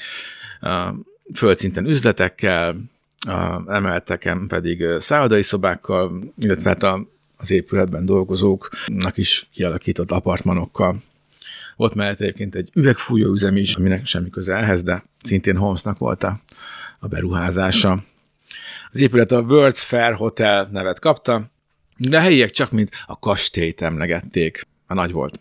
[1.34, 2.76] földszinten üzletekkel,
[3.66, 11.02] emelteken pedig szállodai szobákkal, illetve hát a, az épületben dolgozóknak is kialakított apartmanokkal.
[11.80, 16.22] Volt mellett egyébként egy üvegfújó üzem is, aminek semmi köze ehhez, de szintén Holmesnak volt
[16.22, 16.40] a,
[16.98, 18.04] a beruházása.
[18.90, 21.50] Az épület a World's Fair Hotel nevet kapta,
[21.96, 24.66] de a helyiek csak mint a kastélyt emlegették.
[24.86, 25.40] A nagy volt.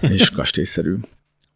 [0.00, 0.94] És kastélyszerű.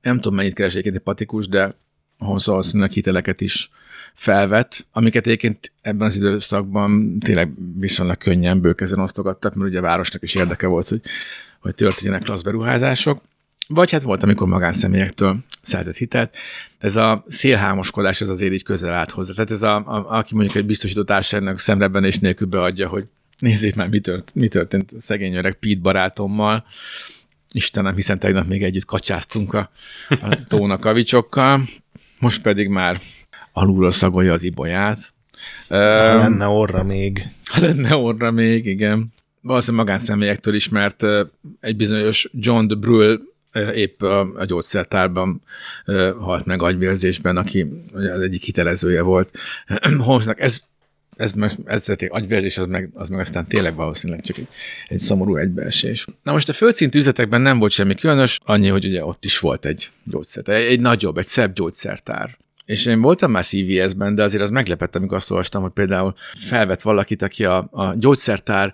[0.03, 1.75] Nem tudom, mennyit keres egy patikus, de
[2.19, 3.69] ahhoz valószínűleg hiteleket is
[4.15, 10.23] felvett, amiket egyébként ebben az időszakban tényleg viszonylag könnyen bőkezően osztogattak, mert ugye a városnak
[10.23, 11.01] is érdeke volt, hogy,
[11.61, 13.21] hogy történjenek klassz beruházások.
[13.69, 16.37] Vagy hát volt, amikor magánszemélyektől szerzett hitelt.
[16.79, 19.33] Ez a szélhámoskodás ez azért így közel állt hozzá.
[19.33, 23.07] Tehát ez a, a aki mondjuk egy biztosító társaságnak szemreben és nélkül beadja, hogy
[23.39, 26.65] nézzék már, mi, tört, mi történt szegény öreg Pete barátommal.
[27.53, 29.71] Istenem, hiszen tegnap még együtt kacsáztunk a,
[30.09, 31.63] a tónakavicsokkal,
[32.19, 33.01] most pedig már
[33.53, 34.99] alulról szagolja az ibolyát.
[35.69, 35.77] Ha
[36.17, 37.29] lenne orra még.
[37.45, 39.13] Ha lenne orra még, igen.
[39.41, 41.03] Valószínűleg magánszemélyektől is, mert
[41.61, 43.21] egy bizonyos John de Brühl
[43.75, 45.43] épp a, gyógyszertárban
[46.19, 49.31] halt meg agyvérzésben, aki az egyik hitelezője volt.
[49.99, 50.61] Holmesnak ez
[51.17, 51.33] ez,
[51.65, 54.49] ez, ez agyvérzés, az meg, az meg aztán tényleg valószínűleg csak egy,
[54.89, 56.07] egy szomorú egybeesés.
[56.23, 59.65] Na most a földszintű üzletekben nem volt semmi különös, annyi, hogy ugye ott is volt
[59.65, 62.37] egy gyógyszer, egy, egy nagyobb, egy szebb gyógyszertár.
[62.65, 66.15] És én voltam már CVS-ben, de azért az meglepett, amikor azt olvastam, hogy például
[66.49, 68.73] felvett valakit, aki a, a gyógyszertár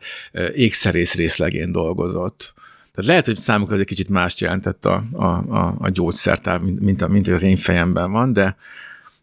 [0.54, 2.54] ékszerész részlegén dolgozott.
[2.94, 6.80] Tehát lehet, hogy számukra ez egy kicsit mást jelentett a, a, a, a gyógyszertár, mint,
[6.80, 8.56] mint, mint, az én fejemben van, de,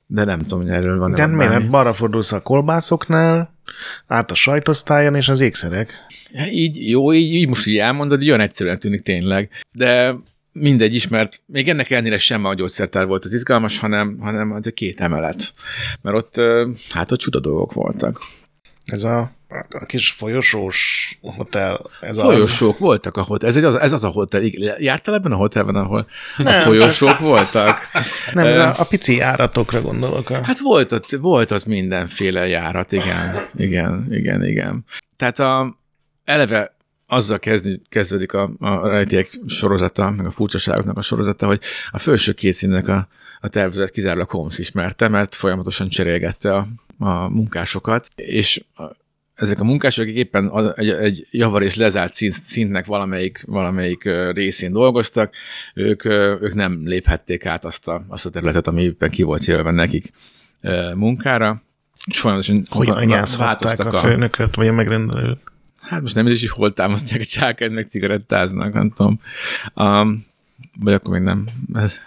[0.05, 1.11] de nem tudom, hogy erről van.
[1.11, 3.53] De miért balra fordulsz a kolbászoknál,
[4.07, 5.93] át a sajtosztályon és az ékszerek?
[6.51, 9.49] Így, jó, így, így most így elmondod, olyan egyszerűen tűnik tényleg.
[9.71, 10.15] De
[10.51, 14.59] mindegy is, mert még ennek ellenére sem a gyógyszertár volt az izgalmas, hanem, hanem a
[14.59, 15.53] két emelet.
[16.01, 16.41] Mert ott,
[16.89, 18.21] hát ott csuda dolgok voltak.
[18.85, 19.31] Ez a,
[19.69, 21.89] a kis folyosós hotel.
[22.01, 22.79] Ez Folyosók az...
[22.79, 23.49] voltak a hotel.
[23.49, 24.41] Ez, egy, ez az a hotel.
[24.77, 26.07] Jártál ebben a hotelben, ahol
[26.37, 26.47] nem.
[26.47, 27.79] a folyosók voltak?
[28.33, 30.29] Nem, ez a, a pici járatokra gondolok.
[30.29, 33.47] Hát volt ott, volt ott mindenféle járat, igen.
[33.55, 34.85] Igen, igen, igen.
[35.15, 35.77] Tehát a,
[36.23, 36.75] eleve
[37.07, 42.33] azzal kezdi, kezdődik a, a rejtélyek sorozata, meg a furcsaságoknak a sorozata, hogy a felső
[42.33, 43.07] két színnek a,
[43.39, 48.63] a tervezet kizárólag Holmes ismerte, mert folyamatosan cserélgette a, a munkásokat, és
[49.39, 54.71] ezek a munkások, akik éppen a, egy, egy javarész lezárt szint, szintnek valamelyik, valamelyik részén
[54.71, 55.33] dolgoztak,
[55.73, 59.71] ők, ők nem léphették át azt a, azt a területet, ami éppen ki volt jelölve
[59.71, 60.11] nekik
[60.95, 61.61] munkára,
[62.05, 65.39] és folyamatosan hogy anyázhatták a főnököt, vagy a megrendelőt?
[65.81, 69.19] Hát most nem is, hogy hol támasztják a csákányt, meg cigarettáznak, nem tudom.
[69.75, 70.25] Um,
[70.79, 71.47] vagy akkor még nem.
[71.73, 71.99] Ez,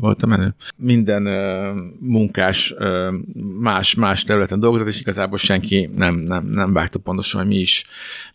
[0.00, 0.54] volt a menő.
[0.76, 3.14] Minden uh, munkás uh,
[3.60, 7.84] más, más területen dolgozott, és igazából senki nem, nem, nem vágta pontosan, hogy mi is,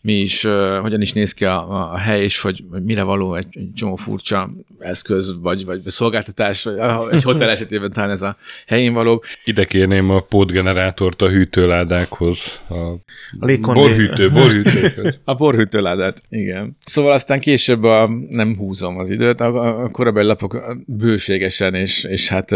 [0.00, 3.34] mi is uh, hogyan is néz ki a, a hely, és hogy, hogy mire való
[3.34, 6.78] egy, egy csomó furcsa eszköz, vagy, vagy szolgáltatás, vagy
[7.10, 9.24] egy hotel esetében talán ez a helyén való.
[9.44, 12.74] Ide kérném a pótgenerátort a hűtőládákhoz, a,
[13.40, 15.14] a borhűtő, borhűtő.
[15.24, 16.76] a borhűtőládát, igen.
[16.84, 22.04] Szóval aztán később a, nem húzom az időt, a, a korabeli lapok bőséges teljesen, és,
[22.04, 22.50] és hát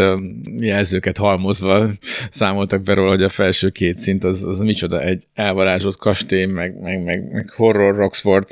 [0.59, 1.89] jelzőket halmozva
[2.29, 6.81] számoltak be róla, hogy a felső két szint az, az micsoda, egy elvarázsolt kastély, meg,
[6.81, 8.47] meg, meg, meg horror Roxford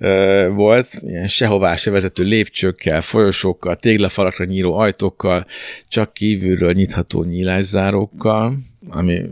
[0.00, 5.46] uh, volt, ilyen sehová se vezető lépcsőkkel, folyosókkal, téglafalakra nyíló ajtókkal,
[5.88, 9.22] csak kívülről nyitható nyílászárókkal, ami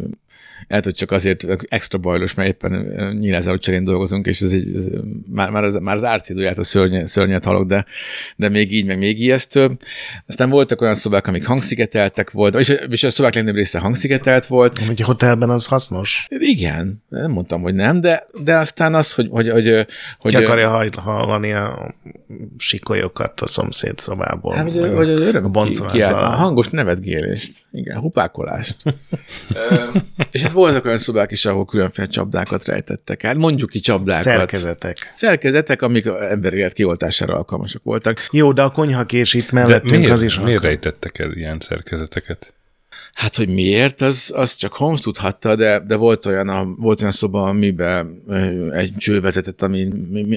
[0.67, 2.73] lehet, hogy csak azért extra bajlos, mert éppen
[3.21, 4.85] nyilázáló cserén dolgozunk, és ez, egy, ez
[5.31, 7.85] már, már, az, már az árcidójától szörnyet, szörnyet halok, de,
[8.37, 9.77] de még így, meg még ijesztő.
[10.27, 14.79] Aztán voltak olyan szobák, amik hangszigeteltek volt, és, és a szobák legnagyobb része hangszigetelt volt.
[14.89, 16.27] Egy hotelben az hasznos?
[16.29, 19.29] Igen, nem mondtam, hogy nem, de, de aztán az, hogy...
[19.31, 19.87] hogy, hogy,
[20.19, 21.95] hogy Ki akarja hallani a
[22.59, 24.55] sikolyokat a szomszéd szobából.
[24.55, 28.77] Hát, hogy, hogy az öröm ki, ki, a hangos nevetgélést, igen, hupákolást.
[30.31, 33.35] és ez voltak olyan szobák is, ahol különféle csapdákat rejtettek el.
[33.35, 34.23] Mondjuk ki csapdákat.
[34.23, 35.09] Szerkezetek.
[35.11, 38.29] Szerkezetek, amik emberi élet kioltására alkalmasak voltak.
[38.31, 42.53] Jó, de a konyhakés itt mellettünk miért, az is Miért rejtettek el ilyen szerkezeteket?
[43.19, 47.13] Hát, hogy miért, az, az csak Holmes tudhatta, de, de volt, olyan a, volt olyan
[47.13, 48.23] szoba, amiben
[48.73, 49.89] egy cső vezetett, ami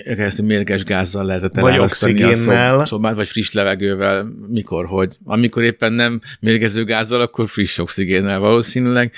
[0.03, 2.79] keresztül mérges gázzal lehetett Vagy oxigénnel.
[2.79, 5.17] A szobát, vagy friss levegővel, mikor, hogy.
[5.23, 9.11] Amikor éppen nem mérgező gázzal, akkor friss oxigénnel valószínűleg,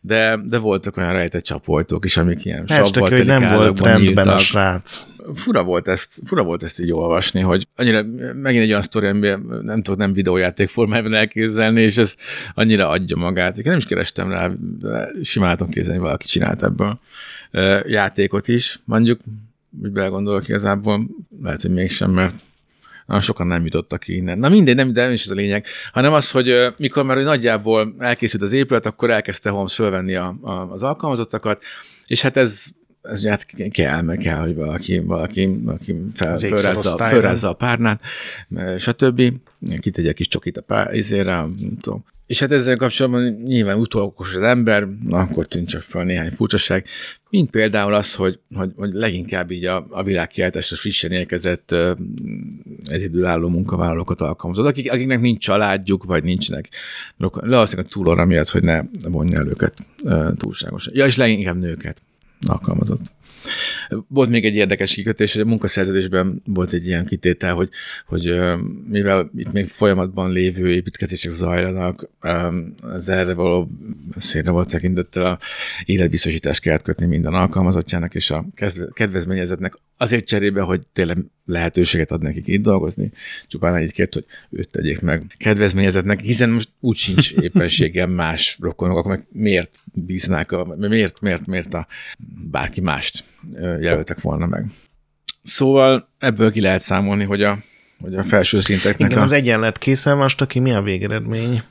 [0.00, 4.26] de, de voltak olyan rejtett csapoltók is, amik ilyen sabbal, hogy nem volt rendben nyíltak.
[4.26, 8.02] a srác fura volt ezt, fura volt ezt így olvasni, hogy annyira,
[8.34, 12.16] megint egy olyan sztori, amiben nem tudok nem videójáték formájában elképzelni, és ez
[12.54, 13.56] annyira adja magát.
[13.56, 14.50] Én nem is kerestem rá,
[15.54, 16.98] tudom képzelni, valaki csinált ebből
[17.86, 18.80] játékot is.
[18.84, 19.20] Mondjuk,
[19.82, 21.06] úgy belegondolok igazából,
[21.42, 22.34] lehet, hogy mégsem, mert
[23.06, 24.38] nagyon sokan nem jutottak ki innen.
[24.38, 27.94] Na mindegy, nem, de nem is ez a lényeg, hanem az, hogy mikor már nagyjából
[27.98, 31.62] elkészült az épület, akkor elkezdte Holmes fölvenni a, a, az alkalmazottakat,
[32.06, 32.64] és hát ez
[33.08, 38.02] ez hát kell, meg kell, hogy valaki, valaki, valaki fel, fölrázza, fölrázza a párnát,
[38.78, 39.22] stb.
[39.80, 42.04] Kitegye kis csokit a pár, izére, nem tudom.
[42.26, 46.86] És hát ezzel kapcsolatban nyilván utolkos az ember, na akkor tűnt csak fel néhány furcsaság,
[47.30, 51.90] mint például az, hogy, hogy, hogy leginkább így a, a világkiáltásra frissen érkezett uh,
[52.86, 56.68] egyedülálló munkavállalókat alkalmazott, akik, akiknek nincs családjuk, vagy nincsenek
[57.16, 60.92] valószínűleg túlorra miatt, hogy ne vonja el őket uh, túlságosan.
[60.96, 62.02] Ja, és leginkább nőket
[62.46, 63.00] alkalmazott.
[64.08, 67.68] Volt még egy érdekes kikötés, a munkaszerződésben volt egy ilyen kitétel, hogy,
[68.06, 68.24] hogy
[68.88, 72.08] mivel itt még folyamatban lévő építkezések zajlanak,
[72.80, 73.70] az erre való
[74.16, 75.38] szélre volt tekintettel a
[75.84, 78.46] életbiztosítást kellett kötni minden alkalmazottjának és a
[78.92, 83.10] kedvezményezetnek azért cserébe, hogy tényleg lehetőséget ad nekik itt dolgozni,
[83.46, 88.96] csupán egy kért, hogy őt tegyék meg kedvezményezetnek, hiszen most úgy sincs éppenséggel más rokonok,
[88.96, 91.86] akkor miért bíznák, a, miért, miért, miért a
[92.50, 94.66] bárki mást jelöltek volna meg.
[95.42, 97.58] Szóval ebből ki lehet számolni, hogy a,
[98.00, 99.24] hogy a felső szinteknek Igen, a...
[99.24, 101.62] az egyenlet készen most, aki mi a végeredmény?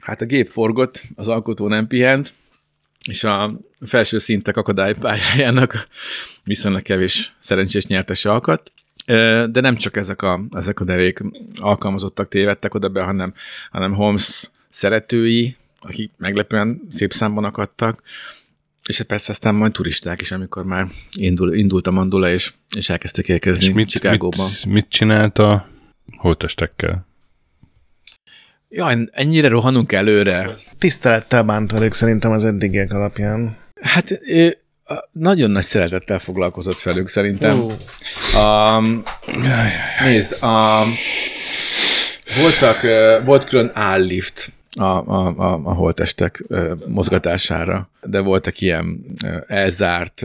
[0.00, 2.34] Hát a gép forgott, az alkotó nem pihent,
[3.08, 5.88] és a felső szintek akadálypályájának
[6.44, 8.72] viszonylag kevés szerencsés nyertese alkat.
[9.50, 11.20] De nem csak ezek a, ezek a derék
[11.60, 13.34] alkalmazottak tévedtek oda be, hanem,
[13.70, 18.02] hanem Holmes szeretői, akik meglepően szép számban akadtak,
[18.86, 23.28] és persze aztán majd turisták is, amikor már indul, indult a mandula, és, és elkezdtek
[23.28, 24.48] érkezni és mit, Chicagóban.
[24.48, 25.68] Mit, mit csinált a
[26.16, 27.06] holtestekkel?
[28.74, 30.56] Jaj, ennyire rohanunk előre.
[30.78, 33.56] Tisztelettel bánt velük szerintem az eddigiek alapján.
[33.80, 34.20] Hát
[35.12, 37.58] nagyon nagy szeretettel foglalkozott velük szerintem.
[37.58, 37.72] Uh.
[38.76, 39.02] Um,
[40.00, 40.92] nézd, um,
[42.40, 42.80] voltak,
[43.24, 46.44] volt külön állift a, a, a, a holtestek
[46.86, 49.04] mozgatására, de voltak ilyen
[49.46, 50.22] elzárt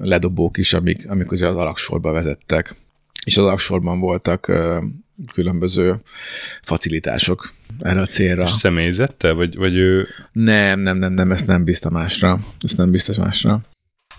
[0.00, 2.76] ledobók is, amik, amik az alaksorba vezettek,
[3.24, 4.52] és az alaksorban voltak
[5.34, 6.00] különböző
[6.62, 8.42] facilitások erre a célra.
[8.42, 10.06] És személyzettel, vagy, vagy ő...
[10.32, 12.40] Nem, nem, nem, nem, ezt nem bízta másra.
[12.60, 13.60] Ezt nem bízta másra.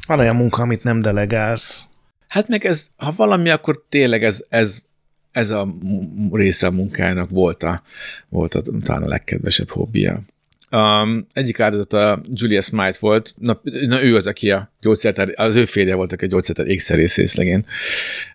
[0.07, 1.89] Van olyan munka, amit nem delegálsz.
[2.27, 4.81] Hát meg ez, ha valami, akkor tényleg ez, ez,
[5.31, 5.77] ez a
[6.31, 7.81] része a munkájának volt, a,
[8.29, 10.21] volt a, talán a legkedvesebb hobbija.
[10.71, 15.65] Um, egyik áldozata Julia Smite volt, na, na ő az, aki a gyógyszertár, az ő
[15.65, 17.65] férje volt, aki a gyógyszertár ékszerész részlegén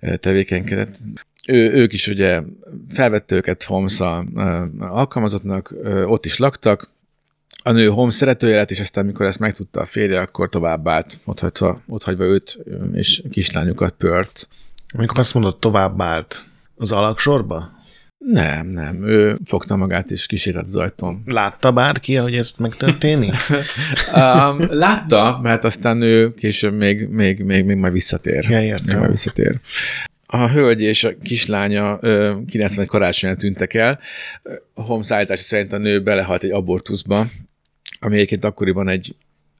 [0.00, 0.94] tevékenykedett
[1.46, 2.42] ő, ők is ugye
[2.88, 5.74] felvette őket Holmes a, a, alkalmazottnak,
[6.06, 6.94] ott is laktak,
[7.62, 11.18] a nő Holmes szeretője lett, és aztán, amikor ezt megtudta a férje, akkor tovább állt,
[11.24, 12.58] ott hagyva, ott hagyva őt
[12.92, 14.48] és kislányukat pört.
[14.94, 16.36] Amikor azt mondod, tovább állt,
[16.76, 17.74] az alaksorba?
[18.18, 19.02] Nem, nem.
[19.02, 21.22] Ő fogta magát és kísérlet az ajtón.
[21.26, 23.34] Látta bárki, hogy ezt megtörténik?
[24.14, 28.50] um, látta, mert aztán ő később még, még, még, még majd visszatér.
[28.50, 28.86] Ja, értem.
[28.86, 29.60] Még majd visszatér
[30.26, 31.98] a hölgy és a kislánya
[32.46, 34.00] 90 karácsonyán tűntek el.
[34.74, 37.30] Holmes állítása szerint a nő belehalt egy abortuszba,
[38.00, 39.14] ami egyébként akkoriban egy,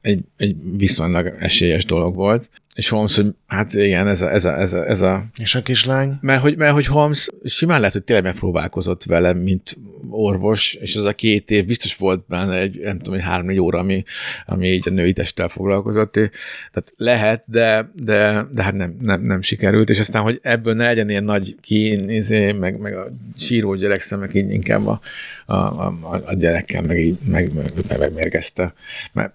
[0.06, 4.58] egy, egy viszonylag esélyes dolog volt és Holmes, hogy hát igen, ez a, ez a,
[4.58, 5.24] ez a, ez a...
[5.36, 6.18] És a kislány?
[6.20, 9.76] Mert hogy, mert hogy Holmes simán lehet, hogy tényleg megpróbálkozott vele, mint
[10.10, 13.78] orvos, és az a két év biztos volt benne egy, nem tudom, egy három-négy óra,
[13.78, 14.02] ami,
[14.46, 16.12] ami így a női testtel foglalkozott.
[16.12, 20.84] Tehát lehet, de, de, de hát nem, nem, nem sikerült, és aztán, hogy ebből ne
[20.84, 25.00] legyen ilyen nagy kín, izé, meg, meg a síró gyerek meg így inkább a,
[25.46, 28.74] a, a, a gyerekkel meg így meg, meg, meg, megmérgezte.
[29.12, 29.34] Mert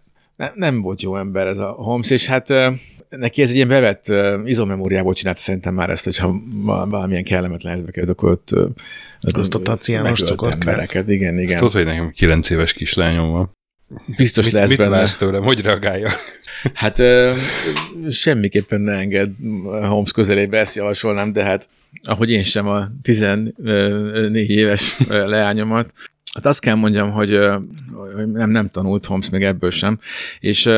[0.55, 2.47] nem volt jó ember ez a Holmes, és hát
[3.09, 4.13] neki ez egy ilyen bevett
[4.45, 8.53] izommemóriából csinálta szerintem már ezt, hogyha valamilyen kellemetlen helyzetbe került, akkor ott
[9.37, 11.09] Osztotta a ciános embereket.
[11.09, 11.57] Igen, igen.
[11.57, 13.51] Tudod, hogy nekem 9 éves kislányom van.
[14.17, 15.01] Biztos mit, lesz mit benne.
[15.01, 15.43] Mit tőlem?
[15.43, 16.09] Hogy reagálja?
[16.73, 17.37] Hát uh,
[18.09, 19.29] semmiképpen ne enged
[19.63, 21.69] Holmes közelébe, ezt javasolnám, de hát
[22.03, 25.93] ahogy én sem a 14 éves leányomat,
[26.33, 27.39] Hát azt kell mondjam, hogy,
[28.15, 29.99] hogy nem, nem tanult Holmes még ebből sem,
[30.39, 30.69] és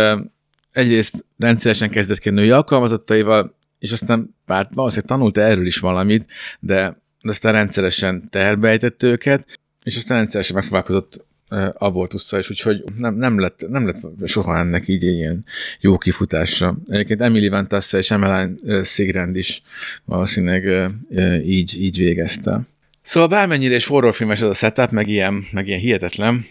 [0.72, 7.02] egyrészt rendszeresen kezdett ki női alkalmazottaival, és aztán bár valószínűleg tanult erről is valamit, de,
[7.22, 11.26] aztán rendszeresen terbejtett őket, és aztán rendszeresen megpróbálkozott
[11.74, 15.46] abortusszal is, úgyhogy nem, nem, lett, nem lett soha ennek így ilyen
[15.80, 16.78] jó kifutása.
[16.88, 19.62] Egyébként Emily Van Tassa és Emmeline Sigrand is
[20.06, 20.92] valószínűleg
[21.46, 22.62] így, így végezte.
[23.04, 26.46] Szóval bármennyire is horrorfilmes ez a setup, meg ilyen, meg ilyen hihetetlen,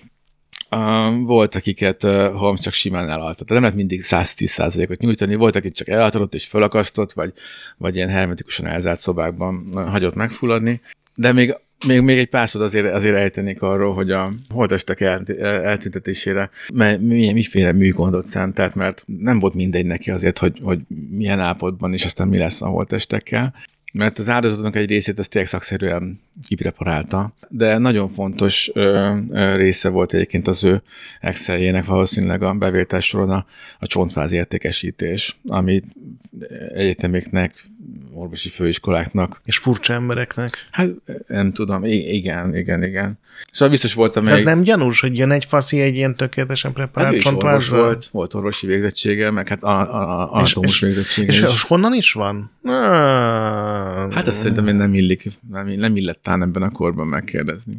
[0.77, 3.49] Uh, volt, akiket uh, Holmes csak simán elaltott.
[3.49, 5.35] Nem lehet mindig 110%-ot nyújtani.
[5.35, 7.33] Volt, akit csak elaltatott és felakasztott, vagy,
[7.77, 10.81] vagy ilyen hermetikusan elzárt szobákban hagyott megfulladni.
[11.15, 11.55] De még
[11.87, 16.51] még, még egy pár szót azért, azért ejtenék arról, hogy a holtestek el, eltüntetésére
[16.99, 20.79] milyen, miféle műgondot szánt, mert nem volt mindegy neki azért, hogy, hogy
[21.11, 23.55] milyen állapotban és aztán mi lesz a holtestekkel
[23.93, 29.89] mert az áldozatoknak egy részét ezt tényleg szakszerűen kipreparálta, de nagyon fontos ö, ö, része
[29.89, 30.83] volt egyébként az ő
[31.21, 33.47] Exceljének valószínűleg a bevétel soron a,
[33.79, 35.83] a csontváz értékesítés, ami
[36.75, 37.71] egyetemeknek,
[38.15, 39.41] orvosi főiskoláknak.
[39.45, 40.69] És furcsa embereknek.
[40.71, 40.89] Hát
[41.27, 43.19] nem tudom, igen, igen, igen.
[43.51, 47.81] Szóval biztos voltam Ez nem gyanús, hogy jön egy faszi egy ilyen tökéletesen preparált csontvázzal?
[47.81, 52.51] volt, volt orvosi végzettsége, meg hát anatómus végzettsége és, és, és honnan is van?
[54.15, 57.75] Hát ezt szerintem én nem illik, nem, nem illettál ebben a korban megkérdezni.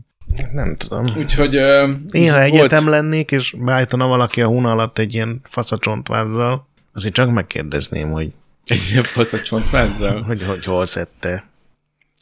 [0.51, 1.05] Nem tudom.
[1.17, 1.55] Úgyhogy...
[1.55, 2.95] Uh, Én, ha egyetem volt...
[2.95, 8.31] lennék, és beállítana valaki a hun alatt egy ilyen faszacsontvázzal, azért csak megkérdezném, hogy...
[8.65, 10.21] Egy ilyen faszacsontvázzal?
[10.21, 11.43] hogy, hogy hol szedte.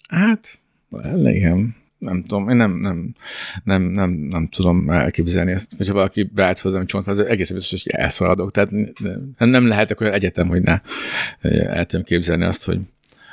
[0.10, 0.60] Hát,
[1.24, 1.76] igen.
[1.98, 3.16] Nem tudom, én nem, nem,
[3.64, 5.72] nem, nem, nem tudom elképzelni ezt.
[5.78, 8.52] Hogyha valaki beállít hozzám csontvázzal, egészen biztos, hogy elszaladok.
[8.52, 8.70] Tehát
[9.38, 10.82] nem, nem lehetek olyan egyetem, hogy ne
[11.42, 12.80] el tudom képzelni azt, hogy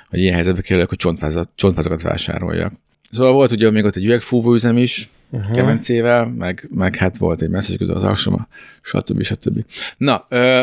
[0.08, 1.14] hogy ilyen helyzetbe kerülök, hogy
[1.54, 2.72] csontvázokat vásároljak.
[3.10, 5.54] Szóval volt ugye még ott egy üvegfúvó üzem is, uh-huh.
[5.54, 8.48] kemencével, meg, meg hát volt egy messzes az alsoma,
[8.82, 9.22] stb.
[9.22, 9.64] stb.
[9.96, 10.62] Na, ö,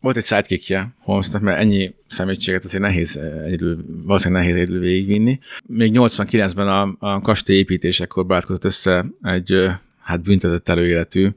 [0.00, 5.38] volt egy sidekickje Holmesnak, mert ennyi szemétséget azért nehéz egyedül, valószínűleg nehéz egyedül végigvinni.
[5.66, 11.28] Még 89-ben a, a kastély építésekor barátkozott össze egy hát büntetett előéletű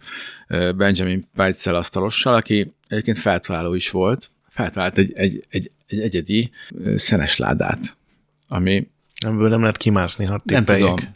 [0.75, 6.51] Benjamin Peitzel asztalossal, aki egyébként feltaláló is volt, feltalált egy, egy, egy, egy egyedi
[6.95, 7.97] szenes ládát,
[8.47, 8.87] ami...
[9.25, 10.95] Ebből nem lehet kimászni, ha Nem tudom.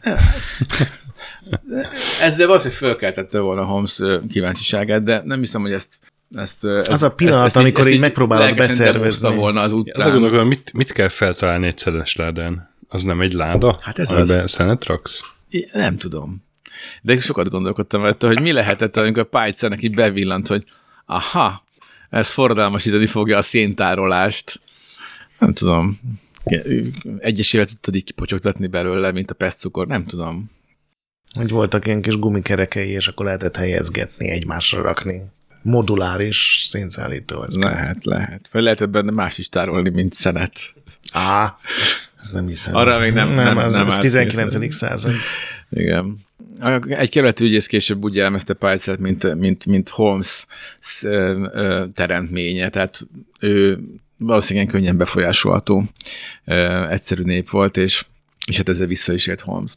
[2.20, 5.98] Ezzel valószínűleg fölkeltette volna Holmes kíváncsiságát, de nem hiszem, hogy ezt
[6.34, 9.34] ezt, az ezt, a pillanat, ezt, ezt amikor így, így megpróbálod beszervezni.
[9.34, 10.06] volna az után.
[10.06, 12.70] Azt gondolom, mit, mit kell feltalálni egy szenes ládán?
[12.88, 13.78] Az nem egy láda?
[13.80, 14.42] Hát ez az.
[14.46, 15.20] szenet raksz?
[15.72, 16.44] Nem tudom.
[17.02, 20.64] De sokat gondolkodtam rajta, hogy mi lehetett, amikor a Pájtszer így bevillant, hogy
[21.06, 21.64] aha,
[22.10, 24.60] ez forradalmasítani fogja a széntárolást.
[25.38, 26.00] Nem tudom.
[27.18, 30.50] Egyesével tudtad így kipocsogtatni belőle, mint a pestcukor, nem tudom.
[31.34, 35.22] Hogy voltak ilyen kis gumikerekei, és akkor lehetett helyezgetni, egymásra rakni.
[35.62, 37.42] Moduláris szénszállító.
[37.42, 38.48] Ez lehet, lehet.
[38.52, 40.74] Vagy lehetett benne más is tárolni, mint szenet.
[41.12, 41.58] Á,
[42.20, 42.74] ez nem hiszem.
[42.74, 44.74] Arra még nem, nem, nem, az, nem az 19.
[44.74, 45.12] század.
[45.70, 46.18] Igen.
[46.88, 50.46] Egy kerületi ügyész később úgy jelmezte Pálcát, mint, mint, mint Holmes
[51.94, 53.06] teremtménye, tehát
[53.40, 53.78] ő
[54.26, 55.84] valószínűleg könnyen befolyásolható
[56.90, 58.04] egyszerű nép volt, és,
[58.46, 59.72] és hát ezzel vissza is élt Holmes.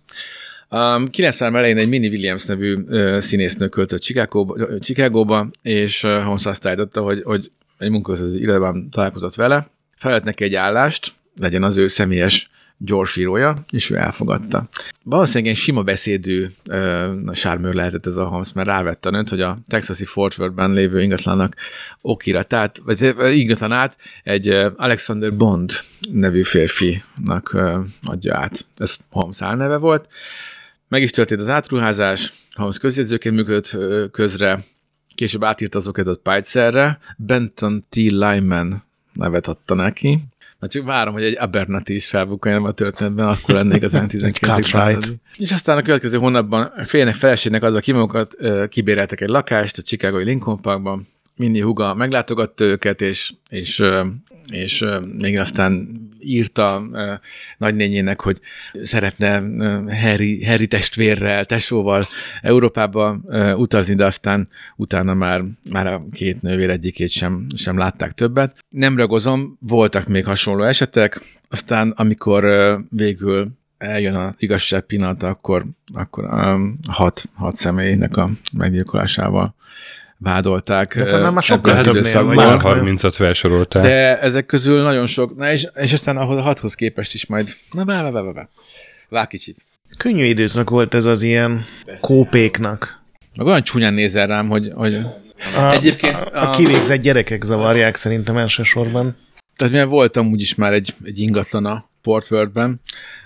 [0.69, 6.45] Um, 90 elején egy Minnie Williams nevű uh, színésznő költött Chicagóba, Chicagóba és uh, Holmes
[6.45, 11.77] azt állította, hogy, hogy egy munkahelyzeti irodában találkozott vele, felett neki egy állást, legyen az
[11.77, 14.69] ő személyes gyorsírója, és ő elfogadta.
[15.03, 19.41] Valószínűleg egy sima beszédű uh, sármőr lehetett ez a Holmes, mert rávette a nőt, hogy
[19.41, 21.55] a texasi Fort Worth-ben lévő ingatlanak
[22.01, 25.71] okiratát, vagy ingatlanát egy Alexander Bond
[26.11, 28.65] nevű férfinak uh, adja át.
[28.77, 30.07] Ez Holmes álneve volt.
[30.87, 33.77] Meg is történt az átruházás, Holmes közjegyzőként működött
[34.11, 34.65] közre,
[35.15, 37.95] később átírta az oketot Pajtszerre, Benton T.
[37.95, 40.19] Lyman nevet adta neki,
[40.59, 44.65] Na csak várom, hogy egy Abernathy is felbukkanjon a történetben, akkor lennék az 19.
[44.65, 45.19] századi.
[45.37, 48.35] És aztán a következő hónapban félnek feleségnek adva ki magukat,
[48.69, 53.83] kibéreltek egy lakást a Chicagoi Lincoln Parkban, Minni Huga meglátogatta őket, és, és,
[54.51, 54.85] és
[55.17, 55.89] még aztán
[56.19, 56.83] írta
[57.57, 58.39] nagynényének, hogy
[58.83, 59.43] szeretne
[60.01, 62.03] Harry, Harry testvérrel, tesóval
[62.41, 63.19] Európába
[63.55, 68.65] utazni, de aztán utána már, már a két nővér egyikét sem, sem látták többet.
[68.69, 72.45] Nem ragozom, voltak még hasonló esetek, aztán amikor
[72.89, 73.47] végül
[73.77, 79.55] eljön az igazság pillanata, akkor, akkor um, hat, hat személynek a meggyilkolásával
[80.17, 80.95] vádolták.
[80.97, 83.83] De talán már sokkal többnél Már 30-at felsorolták.
[83.83, 87.49] De ezek közül nagyon sok, na és, és aztán ahhoz a hathoz képest is majd,
[87.71, 88.49] na vá, vá, vá, vá.
[89.09, 89.65] Vá kicsit.
[89.97, 91.65] Könnyű időszak volt ez az ilyen
[92.01, 93.01] kópéknak.
[93.35, 94.95] Meg olyan csúnyán nézel rám, hogy, hogy
[95.55, 96.15] a, egyébként...
[96.15, 99.15] A, a kivégzett gyerekek zavarják szerintem elsősorban.
[99.55, 102.81] Tehát milyen voltam úgyis már egy, egy ingatlan a Fort Worth-ben,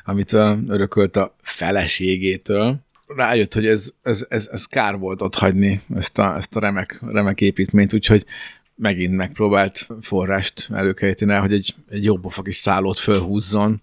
[0.06, 0.34] amit
[0.68, 2.76] örökölt a feleségétől,
[3.16, 7.02] rájött, hogy ez, ez, ez, ez kár volt ott hagyni ezt a, ezt a remek,
[7.12, 8.26] remek építményt, úgyhogy
[8.76, 13.82] megint megpróbált forrást előkeríteni hogy egy, egy jobb kis szállót fölhúzzon.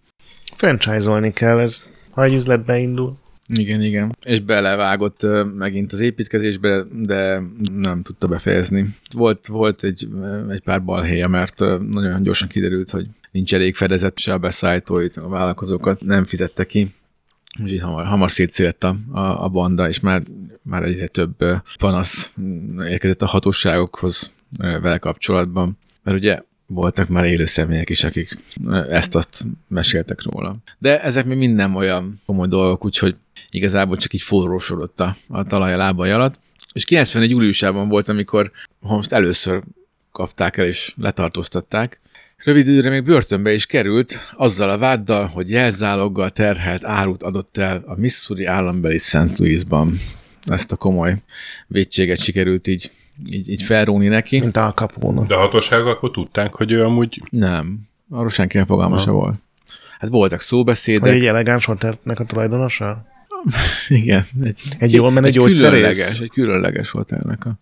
[0.57, 3.17] Franchise-olni kell ez, ha egy üzletbe indul.
[3.47, 4.17] Igen, igen.
[4.25, 5.27] És belevágott
[5.57, 8.89] megint az építkezésbe, de nem tudta befejezni.
[9.15, 10.09] Volt, volt egy,
[10.51, 11.59] egy pár balhéja, mert
[11.91, 16.95] nagyon gyorsan kiderült, hogy nincs elég fedezet, se a beszállítóit, a vállalkozókat nem fizette ki,
[17.63, 20.23] úgyhogy hamar, hamar szétszélt a, a, a banda, és már,
[20.63, 21.45] már egyre több
[21.79, 22.33] panasz
[22.89, 25.79] érkezett a hatóságokhoz vele kapcsolatban.
[26.03, 28.39] Mert ugye voltak már élő személyek is, akik
[28.89, 30.57] ezt-azt meséltek róla.
[30.79, 33.17] De ezek még minden olyan komoly dolgok, úgyhogy
[33.51, 36.39] igazából csak így forrósodott a, a talaj a lábai alatt.
[36.73, 37.31] És 91.
[37.31, 38.51] júliusában volt, amikor
[38.81, 39.63] holmes először
[40.13, 42.01] kapták el és letartóztatták.
[42.45, 47.83] Rövid időre még börtönbe is került, azzal a váddal, hogy jelzáloggal terhelt árut adott el
[47.87, 49.39] a Missouri állambeli St.
[49.39, 50.01] Louisban.
[50.45, 51.17] Ezt a komoly
[51.67, 52.91] védséget sikerült így
[53.27, 54.39] így, így felróni neki.
[54.39, 55.27] Mint a kapónak.
[55.27, 57.23] De a hatóságok akkor tudták, hogy ő amúgy...
[57.31, 57.79] Nem,
[58.11, 59.37] arról senkinek fogalma volt.
[59.99, 61.13] Hát voltak szóbeszédek.
[61.13, 63.07] Hogy egy elegáns hotelnek a tulajdonosa?
[63.89, 64.27] Igen.
[64.43, 66.21] Egy, egy jól menő gyógyszerész?
[66.21, 67.53] Egy különleges hotelnek a...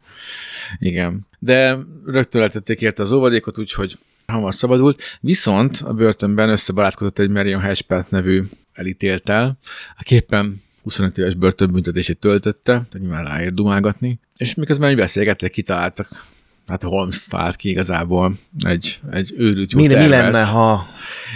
[0.78, 1.26] Igen.
[1.38, 5.02] De rögtön letették érte az óvadékot, úgyhogy hamar szabadult.
[5.20, 9.58] Viszont a börtönben összebarátkozott egy Marion Hashpelt nevű elítéltel,
[9.98, 16.26] aki éppen 25 éves börtönbüntetését töltötte, tehát nyilván ráért dumálgatni, és miközben így beszélgettek, kitaláltak,
[16.66, 20.04] hát Holmes talált ki igazából egy, egy őrült jó mi, tervet.
[20.04, 20.88] Mi lenne, ha...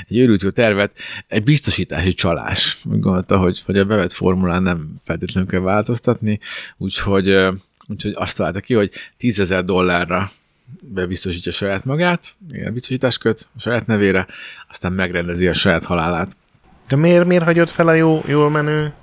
[0.09, 0.93] Egy őrült jó tervet,
[1.26, 2.78] egy biztosítási csalás.
[2.84, 6.41] Úgy gondolta, hogy, hogy a bevett formulán nem feltétlenül kell változtatni,
[6.76, 7.36] úgyhogy,
[7.86, 10.32] úgyhogy azt találta ki, hogy 10 ezer dollárra
[10.83, 14.27] bebiztosítja saját magát, igen, biztosítás köt a saját nevére,
[14.68, 16.37] aztán megrendezi a saját halálát.
[16.89, 18.95] De miért, miért hagyott fel a jó, jól menő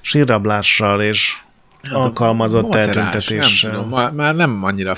[0.00, 1.42] sírrablással és
[1.82, 3.70] hát alkalmazott eltüntetéssel.
[3.70, 4.94] Nem tudom, már, már nem annyira...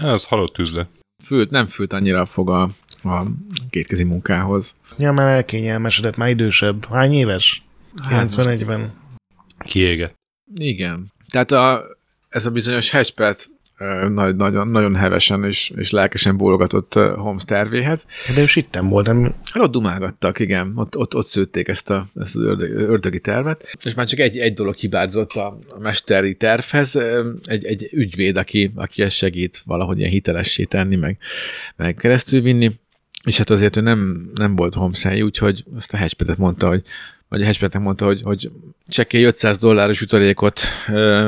[0.00, 0.88] Ez halott üzlet.
[1.24, 2.62] Fült, nem fült annyira fog a,
[3.02, 3.26] a
[3.70, 4.76] kétkezi munkához.
[4.98, 6.86] Ja, már elkényelmesedett, már idősebb.
[6.86, 7.62] Hány éves?
[8.08, 8.92] 91-ben.
[9.58, 10.14] Kiégett.
[10.54, 11.12] Igen.
[11.28, 11.84] Tehát a,
[12.28, 12.90] ez a bizonyos
[13.78, 18.06] Hespert nagyon, nagyon hevesen és, és lelkesen bólogatott Holmes tervéhez.
[18.34, 19.06] De ő sitten volt.
[19.06, 19.34] Nem...
[19.52, 20.72] Hát ott dumálgattak, igen.
[20.76, 23.76] Ott, ott, ott szőtték ezt, a, ezt az ördögi, ördögi tervet.
[23.84, 26.98] És már csak egy, egy dolog hibázott a, a mesteri tervhez.
[27.44, 31.18] Egy, egy ügyvéd, aki, aki ezt segít valahogy ilyen hitelessé tenni, meg,
[31.76, 32.80] meg keresztül vinni.
[33.24, 36.82] És hát azért ő nem, nem volt Holmes úgyhogy azt a Hatchpetet mondta, hogy
[37.28, 38.50] vagy a Hatchpetnek mondta, hogy, hogy
[38.88, 40.60] csekély 500 dolláros utalékot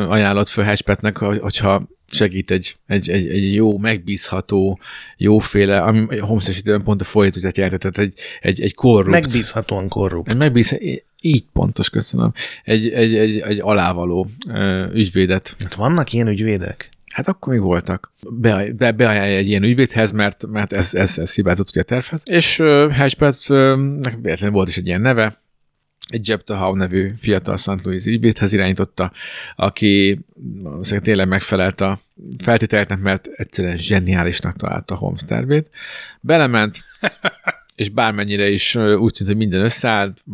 [0.08, 4.78] ajánlott föl Hatchpetnek, hogyha segít egy, egy, egy, egy jó, megbízható,
[5.16, 9.10] jóféle, ami Holmes esetében pont a fordítót jelentett, egy, egy, egy korrupt.
[9.10, 10.30] Megbízhatóan korrupt.
[10.30, 10.78] Egy megbíz,
[11.20, 12.32] így pontos, köszönöm.
[12.64, 15.56] Egy, egy, egy, egy alávaló uh, ügyvédet.
[15.62, 16.88] Hát vannak ilyen ügyvédek?
[17.12, 18.12] Hát akkor még voltak.
[18.30, 22.22] Be, be, beajánlja egy ilyen ügyvédhez, mert, mert ez, ez, ez hibázott ugye a tervhez.
[22.24, 25.42] És uh, Hatchpet, uh, volt is egy ilyen neve,
[26.06, 27.84] egy Jebta Howe nevű fiatal St.
[27.84, 29.12] Louis ügyvédhez irányította,
[29.56, 30.20] aki
[31.00, 32.00] tényleg megfelelt a
[32.38, 35.68] feltételeknek, mert egyszerűen zseniálisnak találta Holmes tervét.
[36.20, 36.76] Belement,
[37.74, 40.24] és bármennyire is úgy tűnt, hogy minden összeállt,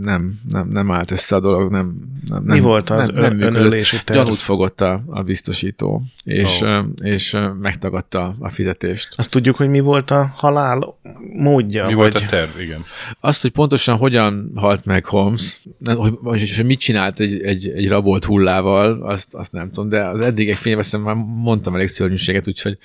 [0.00, 1.94] nem, nem, nem állt össze a dolog, nem,
[2.28, 4.18] nem Mi volt az nem, nem önölési terv?
[4.18, 6.84] Gyanút fogott a, a biztosító, és, oh.
[7.02, 9.08] és megtagadta a fizetést.
[9.16, 10.98] Azt tudjuk, hogy mi volt a halál
[11.32, 11.86] módja?
[11.86, 12.12] Mi vagy...
[12.12, 12.84] volt a terv, igen.
[13.20, 18.24] Azt, hogy pontosan hogyan halt meg Holmes, hogy, hogy mit csinált egy, egy, egy rabolt
[18.24, 22.78] hullával, azt, azt nem tudom, de az eddig egy fényveszem már mondtam elég szörnyűséget, úgyhogy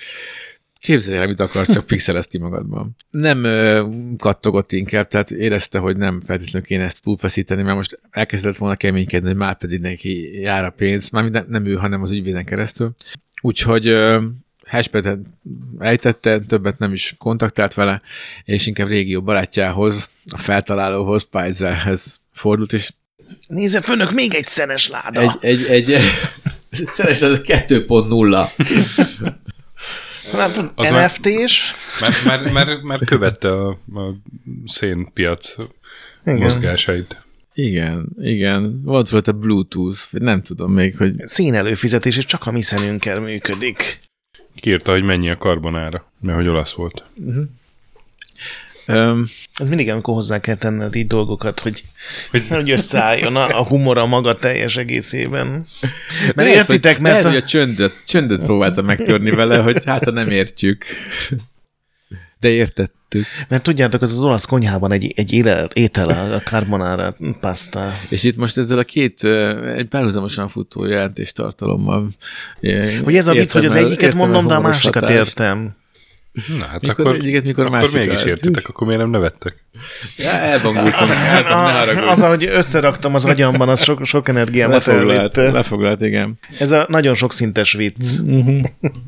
[0.86, 2.96] Képzelj el, mit akar, csak pixelez ki magadban.
[3.10, 8.58] Nem ö, kattogott inkább, tehát érezte, hogy nem feltétlenül kéne ezt túlfeszíteni, mert most elkezdett
[8.58, 12.12] volna keménykedni, hogy már pedig neki jár a pénz, már nem, nem ő, hanem az
[12.12, 12.96] ügyvéden keresztül.
[13.42, 14.26] Úgyhogy ö,
[14.66, 15.20] Hashpetet
[15.80, 18.02] ejtette, többet nem is kontaktált vele,
[18.44, 22.92] és inkább régió barátjához, a feltalálóhoz, Pajzelhez fordult, és
[23.48, 25.22] Nézze, fönök, még egy szenes láda.
[25.22, 26.00] Egy, egy, egy,
[26.96, 29.55] szenes láda 2.0.
[30.36, 31.74] Nem az NFT-s.
[32.02, 34.14] Mert, mert, mert, mert követte a, a
[34.66, 35.56] szénpiac
[36.26, 36.38] igen.
[36.38, 37.26] mozgásait.
[37.54, 38.82] Igen, igen.
[38.84, 41.14] Volt volt a Bluetooth, nem tudom még, hogy...
[41.18, 44.00] Színelőfizetés, és csak a mi szenünkkel működik.
[44.56, 47.06] Kiírta, hogy mennyi a karbonára, mert hogy olasz volt.
[47.16, 47.44] Uh-huh.
[48.88, 51.84] Um, Ez mindig, amikor hozzá kell tenned így dolgokat, hogy,
[52.32, 55.66] hogy, hogy összeálljon a, a humor a maga teljes egészében.
[56.22, 57.24] Mert lehet, értitek, hogy, mert...
[57.24, 57.30] Lehet, a...
[57.30, 60.86] hogy a csöndet, csöndet próbálta megtörni vele, hogy hát ha nem értjük.
[62.40, 63.26] De értettük.
[63.48, 67.92] Mert tudjátok, az az olasz konyhában egy, egy étel, étel a carbonara pasta.
[68.10, 69.24] És itt most ezzel a két,
[69.76, 72.10] egy párhuzamosan futó jelentéstartalommal.
[73.04, 75.28] Hogy ez a vicc, hogy az egyiket mondom, de a másikat hatást.
[75.28, 75.76] értem.
[76.58, 79.66] Na hát mikor, akkor, egyiket, mikor akkor mégis értitek, akkor miért nem nevettek?
[80.18, 81.10] Ja, elbangultam.
[82.12, 86.40] az, ahogy összeraktam az agyamban, az sok, sok energiámat lefoglalt, lefoglalt, igen.
[86.60, 88.20] Ez a nagyon sokszintes vicc.
[88.20, 88.64] Uh-huh.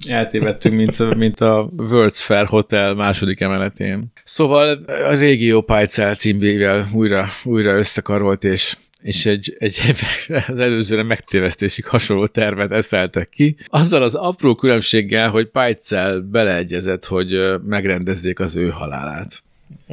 [0.07, 4.11] Eltévedtünk, mint, mint a World's Fair Hotel második emeletén.
[4.23, 9.81] Szóval a régió Pajcel címbével újra, újra összekarolt, és és egy, egy
[10.47, 13.55] az előzőre megtévesztésig hasonló tervet eszeltek ki.
[13.67, 17.29] Azzal az apró különbséggel, hogy Pajcel beleegyezett, hogy
[17.63, 19.43] megrendezzék az ő halálát.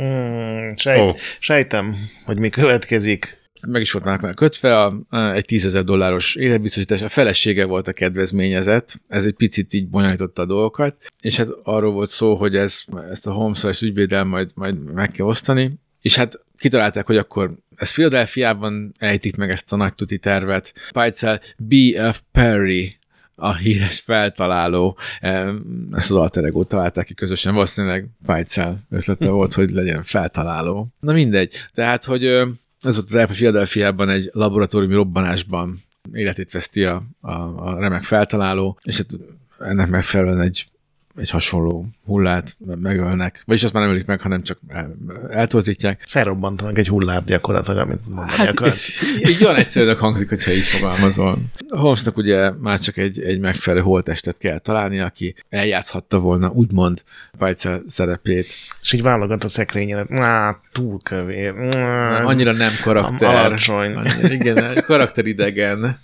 [0.01, 1.17] Mm, sejt, oh.
[1.39, 3.43] Sejtem, hogy mi következik.
[3.67, 5.05] Meg is volt már kötve, a,
[5.35, 10.47] egy tízezer dolláros életbiztosítás, a felesége volt a kedvezményezett, ez egy picit így bonyolította a
[10.47, 15.11] dolgokat, és hát arról volt szó, hogy ez, ezt a Holmes-os ügyvédel majd, majd meg
[15.11, 20.19] kell osztani, és hát kitalálták, hogy akkor ez Philadelphiában ejtik meg ezt a nagy tuti
[20.19, 20.75] tervet.
[20.93, 22.21] Pajcel B.F.
[22.33, 22.93] Perry
[23.35, 24.99] a híres feltaláló,
[25.93, 30.89] ezt az alter ego találták ki közösen, valószínűleg Pajcel ötlete volt, hogy legyen feltaláló.
[31.01, 32.25] Na mindegy, tehát, hogy
[32.81, 35.83] ez volt a Philadelphiában egy laboratóriumi robbanásban
[36.13, 39.07] életét veszti a, a, a remek feltaláló, és hát
[39.59, 40.67] ennek megfelelően egy
[41.17, 44.97] egy hasonló hullát megölnek, vagyis azt már nem ölik meg, hanem csak el,
[45.31, 46.05] eltorzítják.
[46.07, 48.77] Felrobbantanak egy hullát gyakorlatilag, amit hát,
[49.29, 51.37] így olyan egyszerűen hangzik, hogyha így fogalmazol.
[51.69, 57.03] Holmesnak ugye már csak egy, egy megfelelő holtestet kell találni, aki eljátszhatta volna, úgymond
[57.39, 58.55] Pajca szerepét.
[58.81, 61.53] És így válogat a szekrényen, Má, túl kövér.
[61.53, 63.35] Má, annyira nem karakter.
[63.35, 63.99] Alacsony.
[64.23, 66.03] Igen, karakteridegen.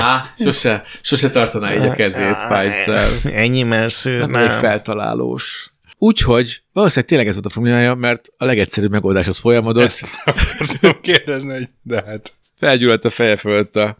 [0.00, 3.10] Á, sose, sose tartaná így a kezét Pajcel.
[3.24, 4.30] Ennyi mersző, nem.
[4.30, 4.42] nem.
[4.42, 5.72] egy feltalálós.
[5.98, 9.84] Úgyhogy valószínűleg tényleg ez volt a problémája, mert a legegyszerűbb megoldáshoz folyamodott.
[9.84, 12.32] Ezt akartam kérdezni, hogy de hát.
[12.58, 13.96] Felgyulladt a feje fölött a,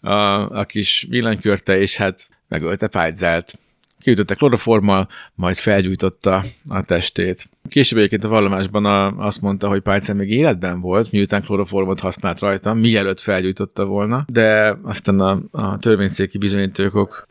[0.00, 0.12] a,
[0.58, 3.58] a kis villanykörte, és hát megölte Pajzelt
[4.02, 7.50] kiütötte kloroformmal, majd felgyújtotta a testét.
[7.68, 12.38] Később egyébként a vallomásban a, azt mondta, hogy Pálcán még életben volt, miután kloroformot használt
[12.38, 17.26] rajta, mielőtt felgyújtotta volna, de aztán a, a törvényszéki bizonyítékok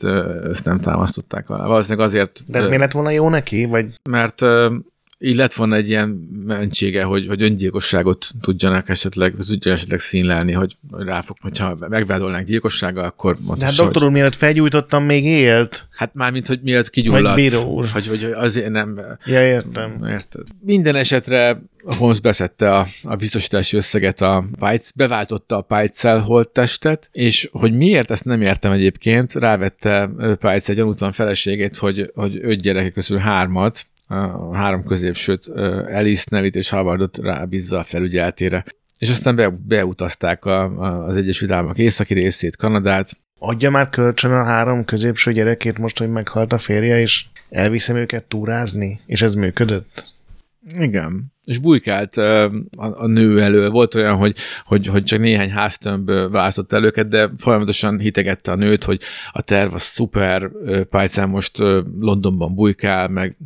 [0.49, 1.65] ezt nem támasztották alá.
[1.65, 2.43] Valószínűleg azért...
[2.47, 3.65] De ez miért lett volna jó neki?
[3.65, 3.85] Vagy?
[4.09, 4.41] Mert
[5.23, 6.09] így lett volna egy ilyen
[6.45, 13.37] mentsége, hogy, hogy öngyilkosságot tudjanak esetleg, tudja esetleg színlelni, hogy ráfog, hogyha megvádolnánk gyilkossággal, akkor
[13.57, 14.11] De hát doktor úr, hogy...
[14.11, 15.87] mielőtt felgyújtottam, még élt.
[15.91, 17.23] Hát már, mint hogy mielőtt kigyulladt.
[17.23, 17.87] Vagy bíró úr.
[17.93, 19.01] Hogy, hogy azért nem...
[19.25, 20.05] Ja, értem.
[20.07, 20.47] Érted.
[20.59, 27.49] Minden esetre Holmes beszette a, a biztosítási összeget a Pites, beváltotta a Pajcel holttestet, és
[27.51, 32.89] hogy miért, ezt nem értem egyébként, rávette Pites egy gyanútlan feleségét, hogy, hogy öt gyereke
[32.89, 35.47] közül hármat a három középsőt,
[35.93, 38.65] Alice, Nelit és Howardot rábízza a felügyeletére.
[38.97, 43.09] És aztán be, beutazták a, a, az Egyesült Államok északi részét, Kanadát.
[43.39, 48.23] Adja már kölcsön a három középső gyerekét most, hogy meghalt a férje, és elviszem őket
[48.23, 50.05] túrázni, és ez működött?
[50.79, 51.33] Igen.
[51.51, 52.43] És bujkált a,
[52.75, 53.69] a nő elő.
[53.69, 54.35] Volt olyan, hogy,
[54.65, 58.99] hogy, hogy csak néhány háztömb választott el őket, de folyamatosan hitegette a nőt, hogy
[59.31, 60.49] a terv a szuper,
[60.89, 61.57] Pájcán most
[61.99, 63.37] Londonban bujkál, meg,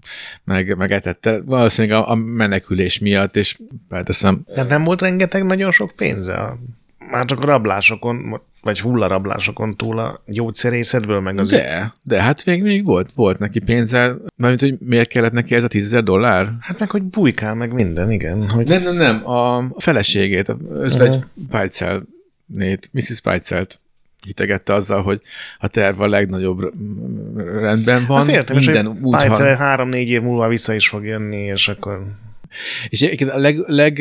[0.44, 1.42] meg, meg etette.
[1.42, 3.56] Valószínűleg a, a menekülés miatt, és
[3.90, 4.44] felteszem.
[4.56, 6.58] De nem volt rengeteg nagyon sok pénze?
[7.12, 11.50] Már csak a rablásokon, vagy hullarablásokon túl a gyógyszerészetből, meg az...
[11.50, 15.64] De, de hát még, még volt, volt neki pénze, mert hogy miért kellett neki ez
[15.64, 16.54] a tízezer dollár?
[16.60, 18.50] Hát meg, hogy bujkál, meg minden, igen.
[18.50, 18.68] Hogy...
[18.68, 21.62] Nem, nem, nem, a feleségét, az uh-huh.
[21.62, 22.02] egy
[22.46, 23.22] nét, Mrs.
[23.22, 23.80] Pajcelt
[24.26, 25.22] hitegette azzal, hogy
[25.60, 26.74] a terv a legnagyobb
[27.36, 28.18] rendben van.
[28.18, 29.56] Azt értem, minden és úgy van...
[29.56, 32.06] három-négy év múlva vissza is fog jönni, és akkor
[32.90, 33.98] és egyébként a leg, leg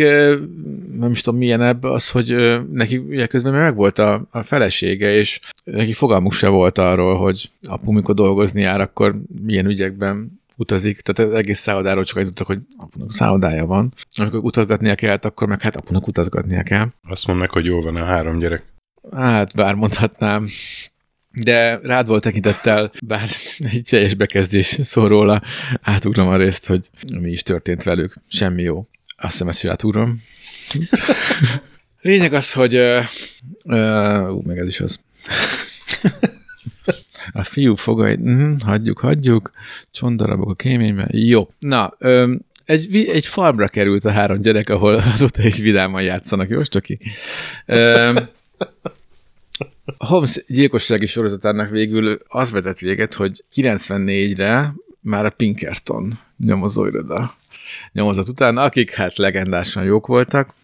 [0.99, 5.12] nem is tudom milyen ebbe az, hogy neki ugye közben meg volt a, a felesége,
[5.14, 11.01] és neki fogalmuk se volt arról, hogy apu mikor dolgozni jár, akkor milyen ügyekben utazik,
[11.01, 13.92] tehát az egész szállodáról csak tudtak, hogy apunak szállodája van.
[14.14, 16.86] Amikor utazgatnia kellett, akkor meg hát apunak utazgatnia kell.
[17.09, 18.62] Azt mondnak, hogy jó van a három gyerek.
[19.12, 20.49] Hát, bár mondhatnám
[21.35, 23.28] de rád volt tekintettel, bár
[23.59, 25.43] egy teljes bekezdés szól róla,
[25.80, 28.14] átugrom a részt, hogy mi is történt velük.
[28.28, 28.89] Semmi jó.
[29.16, 30.22] Azt hiszem, ezt is átugrom.
[32.01, 33.05] Lényeg az, hogy uh,
[33.64, 35.01] uh, ú, meg ez is az.
[37.32, 39.53] A fiú fogai, uh, hagyjuk, hagyjuk,
[39.91, 41.49] csondarabok a kéményben, jó.
[41.59, 46.62] Na, um, egy, egy farmra került a három gyerek, ahol azóta is vidáman játszanak, jó,
[46.62, 46.99] Stoki?
[49.87, 57.35] Um, Holmes gyilkossági sorozatának végül az vetett véget, hogy 94-re már a Pinkerton nyomozóiroda
[57.93, 60.55] nyomozat után, akik hát legendásan jók voltak.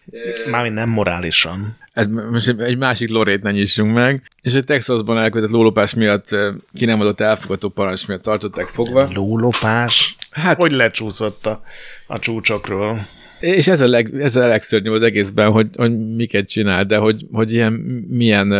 [0.49, 1.77] Mármint nem morálisan.
[1.93, 4.21] Ez most egy másik lorét ne nyissunk meg.
[4.41, 6.35] És egy Texasban elkövetett lólopás miatt
[6.73, 9.07] ki nem adott elfogadó parancs miatt tartották fogva.
[9.13, 10.15] Lólopás?
[10.31, 11.61] Hát, hogy lecsúszott a,
[12.07, 13.07] a csúcsokról?
[13.39, 17.25] És ez a, leg, ez a legszörnyűbb az egészben, hogy, hogy miket csinál, de hogy,
[17.31, 17.73] hogy ilyen,
[18.09, 18.51] milyen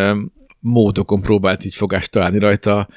[0.62, 2.88] módokon próbált így fogást találni rajta a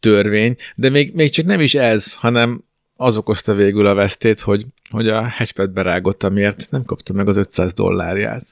[0.00, 2.64] törvény, de még, még csak nem is ez, hanem
[2.96, 7.36] az okozta végül a vesztét, hogy, hogy a hatchpad berágott, amiért nem kapta meg az
[7.36, 8.44] 500 dollárját.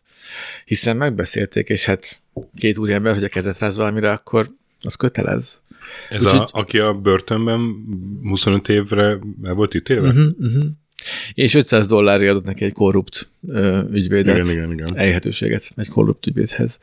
[0.64, 2.20] Hiszen megbeszélték, és hát
[2.56, 4.50] két úriember, hogy a kezet ráz valamire, akkor
[4.82, 5.60] az kötelez.
[6.08, 7.74] Ez Úgy, a, aki a börtönben
[8.22, 10.08] 25 évre el volt ítélve?
[10.08, 10.62] Uh-huh, uh-huh.
[11.34, 14.98] És 500 dollárért adott neki egy korrupt ö, ügyvédet, igen, igen, igen.
[14.98, 16.78] elérhetőséget egy korrupt ügyvédhez.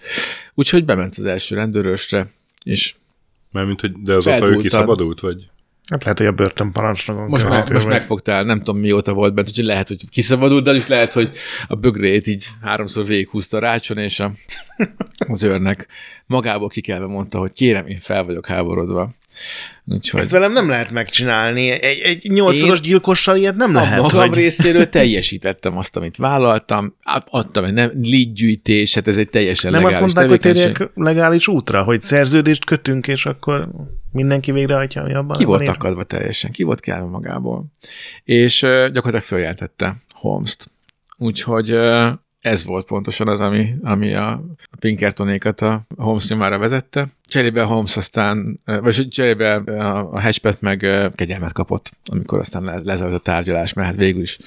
[0.54, 2.32] Úgyhogy bement az első rendőrösre,
[2.64, 2.96] és
[3.52, 5.50] Mármint, hogy de azóta ő kiszabadult, vagy?
[5.90, 9.66] Hát lehet, hogy a börtönparancsnokon Most, meg, most megfogtál, nem tudom mióta volt bent, úgyhogy
[9.66, 11.30] lehet, hogy kiszabadult, de is lehet, hogy
[11.68, 14.32] a bögrét így háromszor végighúzta a rácson, és a,
[15.18, 15.88] az őrnek
[16.26, 19.12] magából kikelve mondta, hogy kérem, én fel vagyok háborodva.
[19.86, 20.20] Úgyhogy...
[20.20, 21.70] Ezt velem nem lehet megcsinálni.
[21.70, 24.02] Egy, egy nyolcszoros gyilkossal ilyet nem a lehet.
[24.02, 24.34] magam vagy...
[24.34, 28.38] részéről teljesítettem azt, amit vállaltam, adtam egy nem, lead
[28.94, 32.66] hát ez egy teljesen nem legális Nem azt mondták, hogy térjek legális útra, hogy szerződést
[32.66, 33.70] kötünk, és akkor
[34.12, 35.70] mindenki végrehajtja, ami abban Ki volt ér?
[35.70, 37.66] akadva teljesen, ki volt kelve magából.
[38.24, 40.72] És uh, gyakorlatilag följelentette Holmes-t.
[41.18, 42.12] Úgyhogy uh,
[42.48, 44.44] ez volt pontosan az, ami, ami a
[44.80, 47.08] Pinkertonékat a Holmes nyomára vezette.
[47.28, 50.78] Cserébe Holmes aztán, vagy cserébe a hatchpet meg
[51.16, 54.40] kegyelmet kapott, amikor aztán lezajlott a tárgyalás, mert hát végül is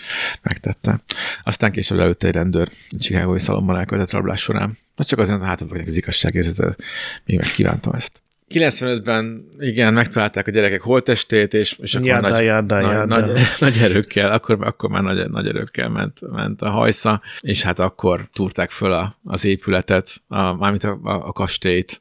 [0.43, 1.03] megtette.
[1.45, 4.79] Aztán később előtte egy rendőr a Chicagói szalomban elkövetett rablás során.
[4.97, 6.77] Az csak azért, hát az igazságérzete,
[7.25, 8.23] még megkívántam ezt.
[8.55, 13.21] 95-ben igen, megtalálták a gyerekek holtestét, és, és akkor jada, nagy, jada, nagy, jada.
[13.21, 17.79] Nagy, nagy, erőkkel, akkor, akkor már nagy, nagy erőkkel ment, ment a hajsza, és hát
[17.79, 22.01] akkor túrták föl a, az épületet, a, mármint a, a, a kastélyt,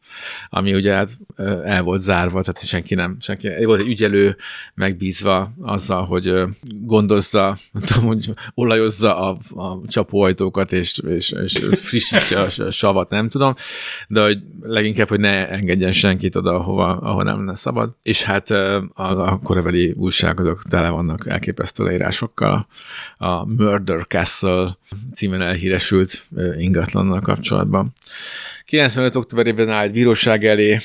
[0.49, 1.17] ami ugye hát
[1.63, 4.35] el volt zárva, tehát senki nem, senki, volt egy ügyelő
[4.73, 6.33] megbízva azzal, hogy
[6.81, 13.29] gondozza, nem tudom, hogy olajozza a, a csapóajtókat, és, és, és frissítse a savat, nem
[13.29, 13.55] tudom,
[14.07, 17.95] de hogy leginkább, hogy ne engedjen senkit oda, ahova, ahol nem lenne szabad.
[18.01, 22.67] És hát a, a korabeli újságok tele vannak elképesztő leírásokkal.
[23.17, 24.77] A Murder Castle
[25.13, 26.27] címen elhíresült
[26.57, 27.93] ingatlannal kapcsolatban.
[28.65, 29.15] 95.
[29.15, 30.79] októberében áll egy bíróság elé,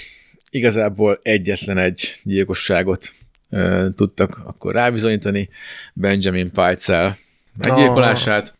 [0.50, 3.14] igazából egyetlen egy gyilkosságot
[3.50, 5.48] e, tudtak akkor rábizonyítani,
[5.92, 7.18] Benjamin Peitzel
[7.56, 8.54] meggyilkolását,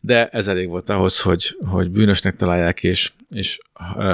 [0.00, 3.58] de ez elég volt ahhoz, hogy, hogy bűnösnek találják és, és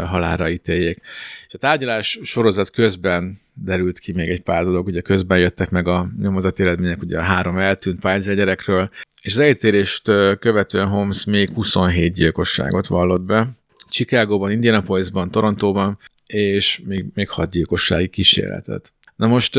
[0.04, 1.00] halára ítéljék.
[1.48, 5.88] És a tárgyalás sorozat közben derült ki még egy pár dolog, ugye közben jöttek meg
[5.88, 8.90] a nyomozati eredmények, ugye a három eltűnt Pfizer gyerekről,
[9.22, 10.02] és az elítélést
[10.38, 13.48] követően Holmes még 27 gyilkosságot vallott be,
[13.88, 18.92] Chicagóban, Indianapolisban, Torontóban, és még, még hat gyilkossági kísérletet.
[19.16, 19.58] Na most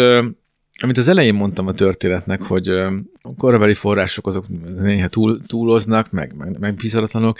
[0.81, 4.45] amit az elején mondtam a történetnek, hogy a korabeli források azok
[4.77, 7.37] néha túl, túloznak, meg, meg, meg bizaratlanok.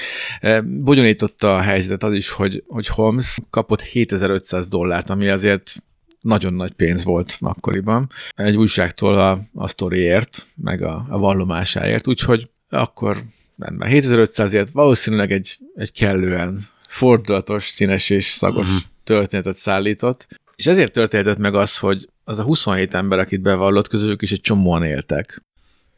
[0.63, 5.75] Bonyolította a helyzetet az is, hogy, hogy Holmes kapott 7500 dollárt, ami azért
[6.21, 8.09] nagyon nagy pénz volt akkoriban.
[8.35, 13.23] Egy újságtól a, a sztoriért, meg a, a vallomásáért, úgyhogy akkor
[13.57, 13.89] rendben.
[13.91, 16.59] 7500-ért valószínűleg egy, egy kellően
[16.89, 18.81] fordulatos, színes és szagos uh-huh.
[19.03, 20.27] történetet szállított.
[20.55, 24.41] És ezért történhetett meg az, hogy az a 27 ember, akit bevallott, közülük is egy
[24.41, 25.43] csomóan éltek.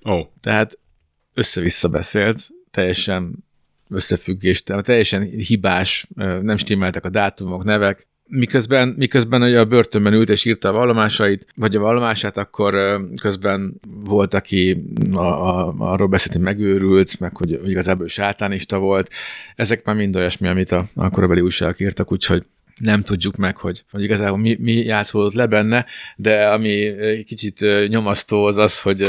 [0.06, 0.12] Ó.
[0.12, 0.28] Oh.
[0.42, 0.80] Tehát
[1.34, 3.44] össze-vissza beszélt, teljesen
[3.90, 6.08] összefüggés, teljesen hibás,
[6.42, 8.08] nem stimmeltek a dátumok, nevek.
[8.28, 13.80] Miközben, miközben ugye a börtönben ült és írta a vallomásait, vagy a vallomását, akkor közben
[14.04, 19.10] volt, aki a, a, arról beszélt, hogy megőrült, meg hogy, hogy igazából sátánista volt.
[19.56, 22.46] Ezek már mind olyasmi, amit a, a korabeli újságok írtak, úgyhogy
[22.82, 26.94] nem tudjuk meg, hogy, hogy igazából mi, mi játszódott le benne, de ami
[27.26, 29.02] kicsit nyomasztó az az, hogy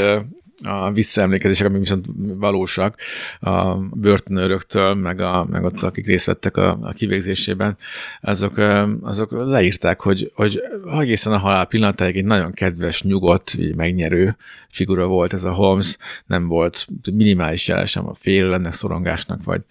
[0.63, 2.95] a visszaemlékezések, amik viszont valósak
[3.39, 7.77] a börtönőröktől, meg, a, meg ott, akik részt vettek a, a kivégzésében,
[8.21, 8.57] azok,
[9.01, 10.61] azok leírták, hogy, hogy
[10.99, 14.35] egészen a halál pillanatáig egy nagyon kedves, nyugodt, megnyerő
[14.71, 19.61] figura volt ez a Holmes, nem volt minimális jelesem a félelemnek, szorongásnak, vagy,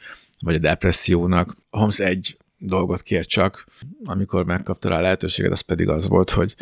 [0.41, 1.57] vagy a depressziónak.
[1.71, 3.67] Holmes egy dolgot kér csak,
[4.05, 6.55] amikor megkapta rá a lehetőséget, az pedig az volt, hogy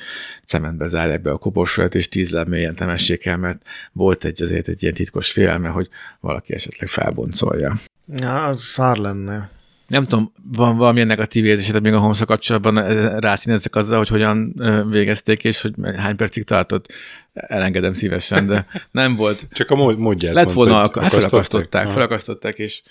[0.44, 4.82] cementbe zárják be a koporsóját, és tíz mélyen temessék el, mert volt egy azért egy
[4.82, 5.88] ilyen titkos félelme, hogy
[6.20, 7.80] valaki esetleg felboncolja.
[8.16, 9.50] Ja, az szár lenne.
[9.86, 12.74] Nem tudom, van valami negatív érzésed még a holmes kapcsolatban
[13.20, 14.54] rászínezzek azzal, hogy hogyan
[14.90, 16.92] végezték, és hogy hány percig tartott?
[17.32, 19.46] Elengedem szívesen, de nem volt.
[19.52, 22.82] Csak a módját Lett volna, mondta, hát felakasztották, felakasztották, és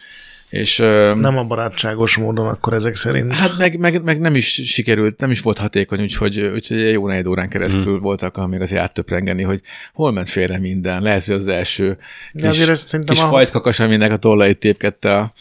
[0.53, 0.77] és,
[1.15, 3.33] nem a barátságos módon akkor ezek szerint.
[3.33, 7.27] Hát meg, meg, meg nem is sikerült, nem is volt hatékony, úgyhogy, úgyhogy jó egy
[7.27, 8.01] órán keresztül hmm.
[8.01, 9.61] voltak, amíg azért áttöprengeni, hogy
[9.93, 11.01] hol ment félre minden.
[11.01, 11.97] Lehet, hogy az első
[12.31, 12.65] De kis,
[13.05, 13.27] kis a...
[13.27, 15.33] fajtkakas, aminek a tollait tépkedte a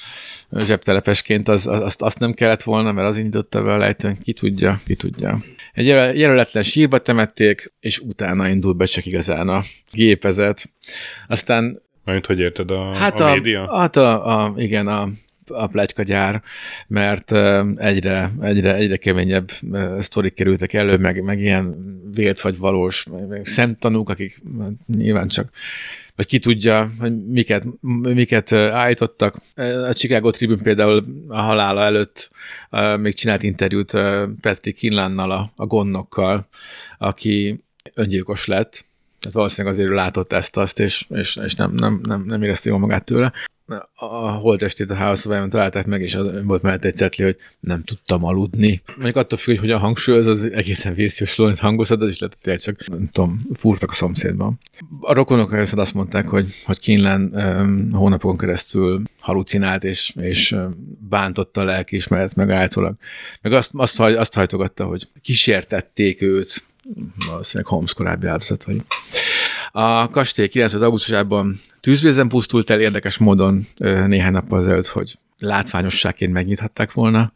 [0.58, 4.80] zsebtelepesként, az, azt, azt nem kellett volna, mert az indította be a lejtőn, ki tudja,
[4.84, 5.44] ki tudja.
[5.72, 10.70] Egy jelöletlen sírba temették, és utána indult be csak igazán a gépezet.
[11.28, 13.76] Aztán majd hogy érted a, hát a, a média?
[13.76, 15.09] Hát a, a, igen, a,
[15.46, 16.42] a plegykagyár,
[16.86, 17.32] mert
[17.76, 19.50] egyre, egyre, egyre keményebb
[19.98, 21.76] sztorik kerültek elő, meg, meg ilyen
[22.14, 24.42] vélt vagy valós meg szemtanúk, akik
[24.86, 25.50] nyilván csak
[26.16, 27.64] vagy ki tudja, hogy miket,
[28.03, 29.36] miket állítottak.
[29.88, 32.30] A Chicago Tribune például a halála előtt
[33.00, 33.90] még csinált interjút
[34.40, 36.46] Patrick Kinlannal, a, a gondnokkal,
[36.98, 37.62] aki
[37.94, 38.84] öngyilkos lett,
[39.23, 43.05] tehát valószínűleg azért látott ezt-azt, és, és, és nem, nem, nem, nem érezte jól magát
[43.05, 43.33] tőle.
[43.95, 48.25] A holtestét a of találták meg, és az volt mellett egy cetli, hogy nem tudtam
[48.25, 48.83] aludni.
[48.95, 52.59] Mondjuk attól függ, hogy a hangsúly az egészen vészjós lónit hangozhat, az is lehet, hogy
[52.59, 54.59] csak, nem tudom, fúrtak a szomszédban.
[55.01, 60.57] A rokonok viszont azt mondták, hogy, hogy Kínlen um, hónapon keresztül halucinált, és, és
[61.09, 62.99] bántotta a lelkiismeret, meg általában.
[63.41, 66.70] Meg azt, azt, azt hajtogatta, hogy kísértették őt
[67.26, 68.83] valószínűleg Holmes korábbi áldozatai.
[69.72, 70.83] A kastély 90.
[70.83, 73.66] augusztusában tűzvézen pusztult el érdekes módon
[74.07, 77.33] néhány nappal azelőtt, hogy látványosságként megnyithatták volna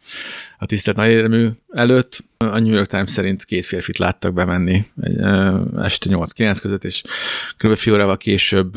[0.59, 2.24] a tisztelt nagyéremű előtt.
[2.36, 5.20] A New York Times szerint két férfit láttak bemenni egy,
[5.76, 7.03] este 8-9 között, és
[7.57, 7.76] kb.
[7.76, 8.74] fél órával később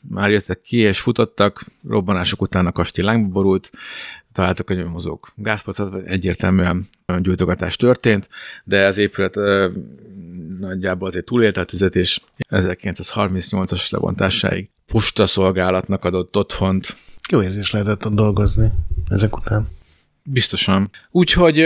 [0.00, 3.70] már jöttek ki, és futottak, robbanások után a kastély lángba borult,
[4.32, 8.28] találtak egy mozók gázpacot, egyértelműen gyújtogatás történt,
[8.64, 9.38] de az épület
[10.58, 16.96] nagyjából azért túlélte a tüzet, és 1938-as lebontásáig posta szolgálatnak adott otthont.
[17.30, 18.72] Jó érzés lehetett ott dolgozni
[19.08, 19.68] ezek után.
[20.22, 20.90] Biztosan.
[21.10, 21.62] Úgyhogy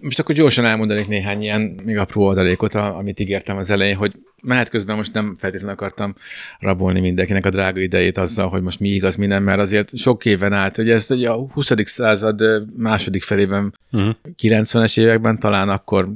[0.00, 4.12] most akkor gyorsan elmondanék néhány ilyen még apró oldalékot, amit ígértem az elején, hogy
[4.42, 6.14] mehet közben most nem feltétlenül akartam
[6.58, 10.24] rabolni mindenkinek a drága idejét azzal, hogy most mi igaz, mi nem, mert azért sok
[10.24, 11.72] éven át, hogy ez a 20.
[11.84, 12.42] század
[12.76, 14.14] második felében, uh-huh.
[14.42, 16.08] 90-es években talán akkor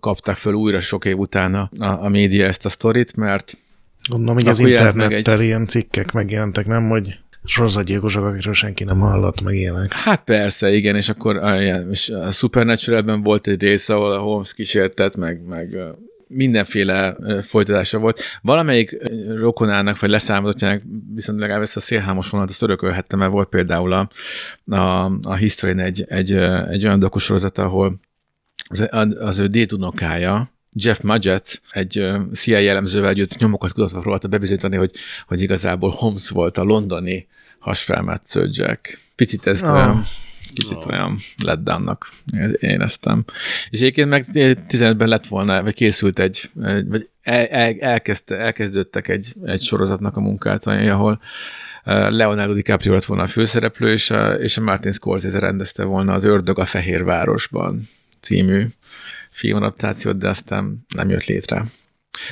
[0.00, 3.56] kapták föl újra sok év után a, a média ezt a sztorit, mert
[4.08, 5.44] Gondolom, hogy az internettel egy...
[5.44, 9.92] ilyen cikkek megjelentek, nem, hogy sorozatgyilkosok, akikről senki nem hallott, meg ilyenek.
[9.92, 11.60] Hát persze, igen, és akkor a,
[11.90, 15.76] és a Supernatural-ben volt egy része, ahol a Holmes kísértett, meg, meg
[16.28, 17.16] mindenféle
[17.46, 18.22] folytatása volt.
[18.42, 18.96] Valamelyik
[19.34, 20.82] rokonának, vagy leszámodottjának
[21.14, 24.08] viszont legalább ezt a szélhámos vonalat azt örökölhette, mert volt például a,
[24.74, 26.32] a, a history egy, egy,
[26.68, 28.00] egy olyan dokusorozat, ahol
[28.68, 30.50] az, az ő dédunokája,
[30.80, 34.90] Jeff Mudgett egy CIA jellemzővel együtt nyomokat kutatva próbálta bebizonyítani, hogy,
[35.26, 37.26] hogy igazából Holmes volt a londoni
[37.58, 39.00] hasfelmetsző Jack.
[39.16, 39.72] Picit ezt oh.
[39.72, 40.06] olyan,
[40.54, 40.86] kicsit oh.
[40.86, 42.12] olyan letdownnak
[42.60, 43.24] éreztem.
[43.70, 46.50] És egyébként meg 15-ben lett volna, vagy készült egy,
[46.86, 51.20] vagy el, el, elkezd, elkezdődtek egy, egy sorozatnak a munkálatai, ahol
[51.84, 56.24] Leonardo DiCaprio lett volna a főszereplő, és a, és a Martin Scorsese rendezte volna az
[56.24, 57.88] Ördög a Fehérvárosban
[58.20, 58.66] című
[59.38, 61.64] filmadaptációt, de aztán nem jött létre.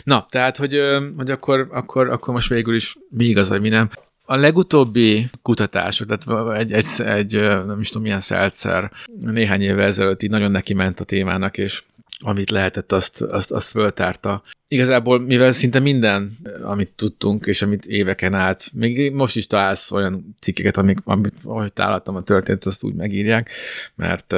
[0.05, 0.79] Na, tehát, hogy,
[1.17, 3.91] hogy akkor, akkor, akkor most végül is mi igaz, vagy mi nem.
[4.23, 7.33] A legutóbbi kutatások, tehát egy, egy, egy
[7.67, 8.91] nem is tudom milyen szeltszer,
[9.21, 11.83] néhány évvel ezelőtt így nagyon neki ment a témának, és
[12.19, 14.43] amit lehetett, azt, azt, azt föltárta.
[14.69, 20.37] Igazából, mivel szinte minden, amit tudtunk, és amit éveken át, még most is találsz olyan
[20.41, 23.51] cikkeket, amik, amit, ahogy találtam a történet, azt úgy megírják,
[23.95, 24.35] mert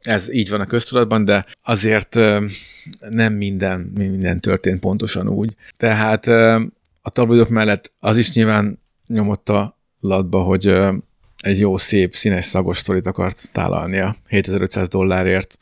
[0.00, 2.14] ez így van a köztudatban, de azért
[3.08, 5.54] nem minden, minden történt pontosan úgy.
[5.76, 6.26] Tehát
[7.02, 10.66] a tabloidok mellett az is nyilván nyomott a latba, hogy
[11.36, 15.58] egy jó, szép, színes, szagos sztorit akart tálalnia 7500 dollárért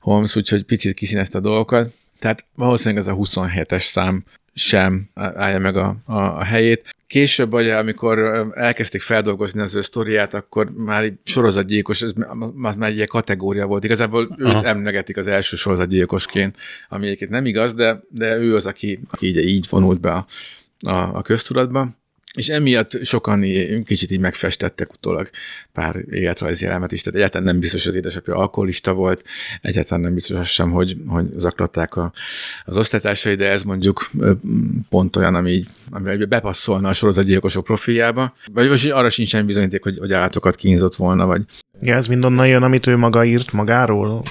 [0.00, 1.92] Holmes, úgyhogy picit kiszínezte a dolgokat.
[2.18, 4.24] Tehát valószínűleg ez a 27-es szám
[4.54, 6.94] sem állja meg a, a, a helyét.
[7.12, 8.18] Később, vagy amikor
[8.54, 12.12] elkezdték feldolgozni az ő sztoriát, akkor már egy sorozatgyilkos, ez
[12.54, 13.84] már, már egy ilyen kategória volt.
[13.84, 14.56] Igazából Aha.
[14.58, 16.56] őt emlegetik az első sorozatgyilkosként,
[16.88, 20.26] ami egyébként nem igaz, de, de ő az, aki, aki így, így vonult be a,
[20.86, 21.88] a, a köztudatba.
[22.34, 23.40] És emiatt sokan
[23.84, 25.30] kicsit így megfestettek utólag
[25.72, 29.24] pár életrajzi elemet is, tehát egyáltalán nem biztos, hogy az édesapja alkoholista volt,
[29.60, 32.12] egyáltalán nem biztos az sem, hogy, hogy zaklatták a,
[32.64, 34.10] az osztálytársai, de ez mondjuk
[34.88, 39.98] pont olyan, ami, így, ami bepasszolna a sorozatgyilkosok profiljába, vagy most arra sincsen bizonyíték, hogy,
[39.98, 41.42] hogy állatokat kínzott volna, vagy...
[41.80, 44.22] Ja, ez mind onnan jön, amit ő maga írt magáról?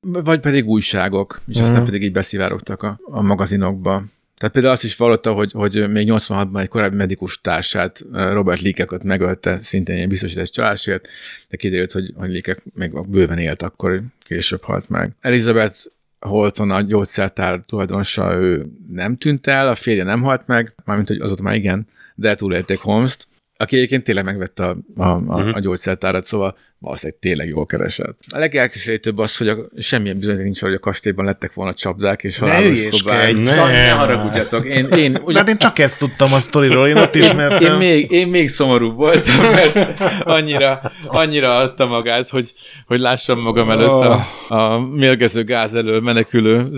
[0.00, 1.62] Vagy pedig újságok, és mm.
[1.62, 4.04] aztán pedig így beszivárogtak a, a magazinokba.
[4.38, 9.02] Tehát például azt is vallotta, hogy, hogy még 86-ban egy korábbi medikus társát, Robert Leakekot
[9.02, 11.08] megölte szintén egy biztosítás csalásért,
[11.48, 15.10] de kiderült, hogy, hogy Leakek még bőven élt, akkor később halt meg.
[15.20, 15.78] Elizabeth
[16.20, 21.20] Holton a gyógyszertár tulajdonosa, ő nem tűnt el, a férje nem halt meg, mármint, hogy
[21.20, 23.26] azóta már igen, de túlélték Holmes-t,
[23.56, 25.56] aki egyébként tényleg megvette a, a, a, uh-huh.
[25.56, 28.18] a gyógyszertárat, szóval valószínűleg tényleg jól keresett.
[28.28, 32.38] A legelkeserítőbb az, hogy a, semmilyen bizonyíték nincs, hogy a kastélyban lettek volna csapdák és
[32.38, 33.32] halálos szobák.
[33.32, 34.66] Ne, szóval ne haragudjatok.
[34.66, 37.60] Én, én, ugye, hát én csak ezt tudtam a sztoriról, én ott ismertem.
[37.60, 42.52] Én, én, még, én még szomorú voltam, mert annyira, annyira adta magát, hogy,
[42.86, 46.68] hogy lássam magam előtt a, a mérgező gáz elől menekülő,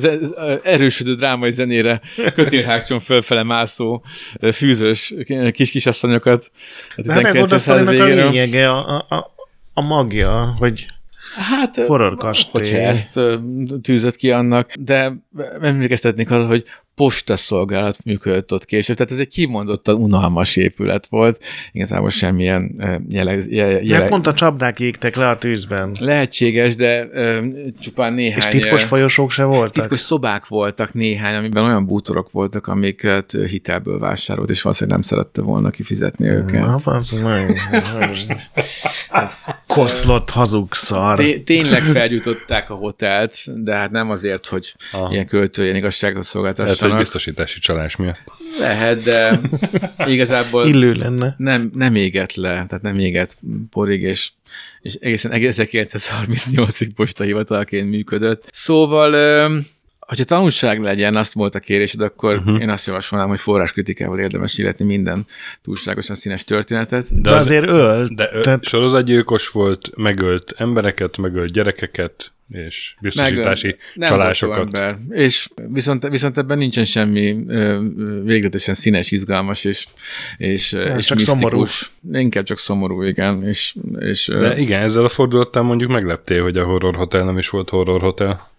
[0.62, 2.00] erősödő drámai zenére
[2.34, 4.02] kötélhágcson fölfele mászó
[4.52, 5.14] fűzős
[5.52, 6.50] kis-kisasszonyokat.
[7.08, 9.36] Hát ez volt a sztorinak a lényege, a, a, a
[9.80, 10.86] magja, hogy
[11.36, 12.50] Hát, horror kastély.
[12.52, 13.20] hogyha ezt
[13.82, 15.12] tűzött ki annak, de
[15.60, 16.64] emlékeztetnék arra, hogy
[16.98, 22.74] postaszolgálat működött ott később, tehát ez egy kimondottan unalmas épület volt, igazából semmilyen
[23.08, 24.06] jele, jele, jele...
[24.06, 25.90] pont a csapdák égtek le a tűzben.
[26.00, 27.46] Lehetséges, de uh,
[27.80, 28.38] csupán néhány...
[28.38, 29.72] És titkos folyosók se voltak?
[29.72, 35.42] Titkos szobák voltak néhány, amiben olyan bútorok voltak, amiket hitelből vásárolt, és valószínűleg nem szerette
[35.42, 36.60] volna kifizetni őket.
[36.60, 37.56] Na, az meg.
[39.66, 41.24] Koszlott hazug szar.
[41.44, 45.12] Tényleg felgyújtották a hotelt, de hát nem azért, hogy Aha.
[45.12, 48.32] ilyen költőjen igazságot szolgáltassanak egy biztosítási csalás miatt.
[48.58, 49.40] Lehet, de
[50.06, 51.34] igazából Illő lenne.
[51.38, 53.38] Nem, nem éget le, tehát nem éget
[53.70, 54.30] porig, és,
[54.80, 58.48] és egészen 1938-ig postahivatalként működött.
[58.52, 59.14] Szóval
[60.08, 62.60] Hogyha tanulság legyen, azt volt a kérésed, akkor uh-huh.
[62.60, 65.26] én azt javasolnám, hogy forráskritikával érdemes illetni minden
[65.62, 67.20] túlságosan színes történetet.
[67.20, 68.14] De, de azért ölt.
[68.14, 68.64] De ö, tehát...
[68.64, 74.58] sorozatgyilkos volt, megölt embereket, megölt gyerekeket, és biztosítási Meg, csalásokat.
[74.58, 74.98] Ember.
[75.10, 77.36] És viszont, viszont ebben nincsen semmi
[78.24, 79.86] végletesen színes, izgalmas és,
[80.36, 81.24] és, ja, és csak misztikus.
[81.24, 81.64] Szomorú.
[82.12, 83.46] Inkább csak szomorú, igen.
[83.46, 87.48] És, és, De igen, ezzel a fordulattal mondjuk megleptél, hogy a horror hotel nem is
[87.48, 88.56] volt horror hotel.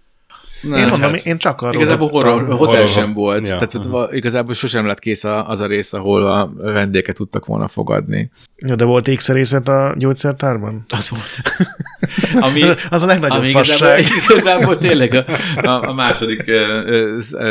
[0.61, 3.47] Nem, én mondom, hát, én csak arról Igazából horror, hotel horror, sem volt.
[3.47, 3.57] Ja.
[3.57, 4.15] Tehát uh-huh.
[4.15, 8.31] igazából sosem lett kész az a rész, ahol a vendéget tudtak volna fogadni.
[8.57, 10.85] Ja, de volt ékszerészet a gyógyszertárban?
[10.89, 11.41] Az volt.
[12.49, 13.99] ami, az a legnagyobb ami fasság.
[13.99, 15.25] Igazából, igazából tényleg a,
[15.67, 16.51] a, a második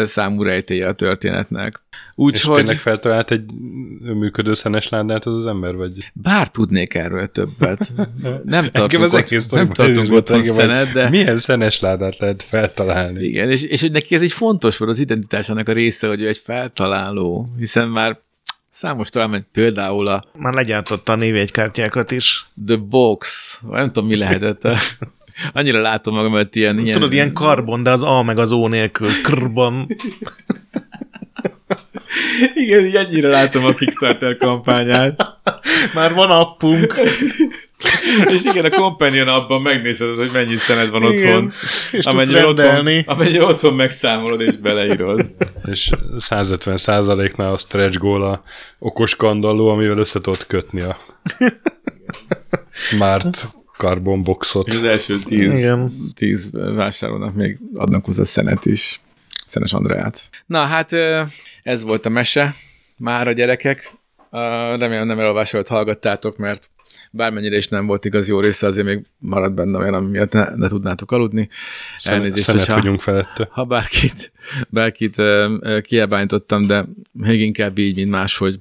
[0.05, 1.83] számú rejtéje a történetnek.
[2.15, 2.57] Úgy, és hogy...
[2.57, 3.45] tényleg feltalált egy
[4.01, 6.11] működő szenes ládát az az ember, vagy?
[6.13, 7.93] Bár tudnék erről többet.
[8.45, 11.09] Nem tartunk, az ott, nem tartunk otthon szenet, de...
[11.09, 12.98] Milyen szenes ládát lehet feltalálni?
[13.17, 16.29] Igen, és, és hogy neki ez egy fontos volt az identitásának a része, hogy ő
[16.29, 18.19] egy feltaláló, hiszen már
[18.79, 20.25] Számos talán például a...
[20.37, 22.47] Már legyártotta a névjegykártyákat is.
[22.67, 24.63] The Box, nem tudom mi lehetett.
[25.53, 26.79] Annyira látom magam, hogy ilyen...
[26.79, 26.93] ilyen...
[26.93, 29.09] Tudod, ilyen karbon, de az A meg az O nélkül.
[29.23, 29.97] Krban.
[32.55, 35.39] Igen, így ennyire látom a Kickstarter kampányát.
[35.95, 36.95] Már van appunk.
[38.35, 41.53] és igen, a Companion abban megnézed, hogy mennyi szened van igen, otthon.
[41.93, 45.27] És amennyire otthon, amennyire otthon megszámolod és beleírod.
[45.71, 48.43] És 150 százaléknál a stretch goal a
[48.79, 50.99] okos kandalló, amivel össze tudod kötni a
[52.71, 54.67] smart carbon boxot.
[54.67, 55.91] És az első tíz, igen.
[56.15, 59.01] tíz vásárolnak még adnak hozzá szenet is.
[59.47, 60.23] Szenes Andreát.
[60.47, 60.93] Na hát
[61.63, 62.55] ez volt a mese
[62.97, 63.93] már a gyerekek.
[64.79, 66.71] Remélem nem elolvasolt hallgattátok, mert
[67.11, 70.49] bármennyire is nem volt igaz jó része, azért még maradt benne olyan, ami miatt ne,
[70.55, 71.49] ne tudnátok aludni.
[72.03, 73.49] Elnézést, Szenet ha, vagyunk felette.
[73.51, 74.33] Ha bárkit,
[74.69, 75.23] bárkit
[75.83, 78.61] kielbányítottam, de még inkább így, mint máshogy.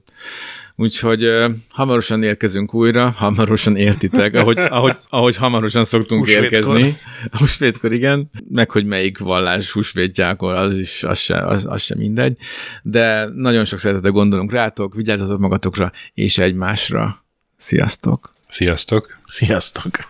[0.79, 6.77] Úgyhogy uh, hamarosan érkezünk újra, hamarosan értitek, ahogy, ahogy, ahogy hamarosan szoktunk húsvétkor.
[6.77, 6.97] érkezni.
[7.31, 8.29] Húsvétkor, igen.
[8.49, 12.37] Meg, hogy melyik vallás húsvétjákor, az is, az se, az, az se mindegy.
[12.81, 17.25] De nagyon sok szeretettel gondolunk rátok, vigyázzatok magatokra és egymásra.
[17.57, 18.36] Sziasztok!
[18.49, 19.19] Sziasztok!
[19.25, 20.05] Sziasztok!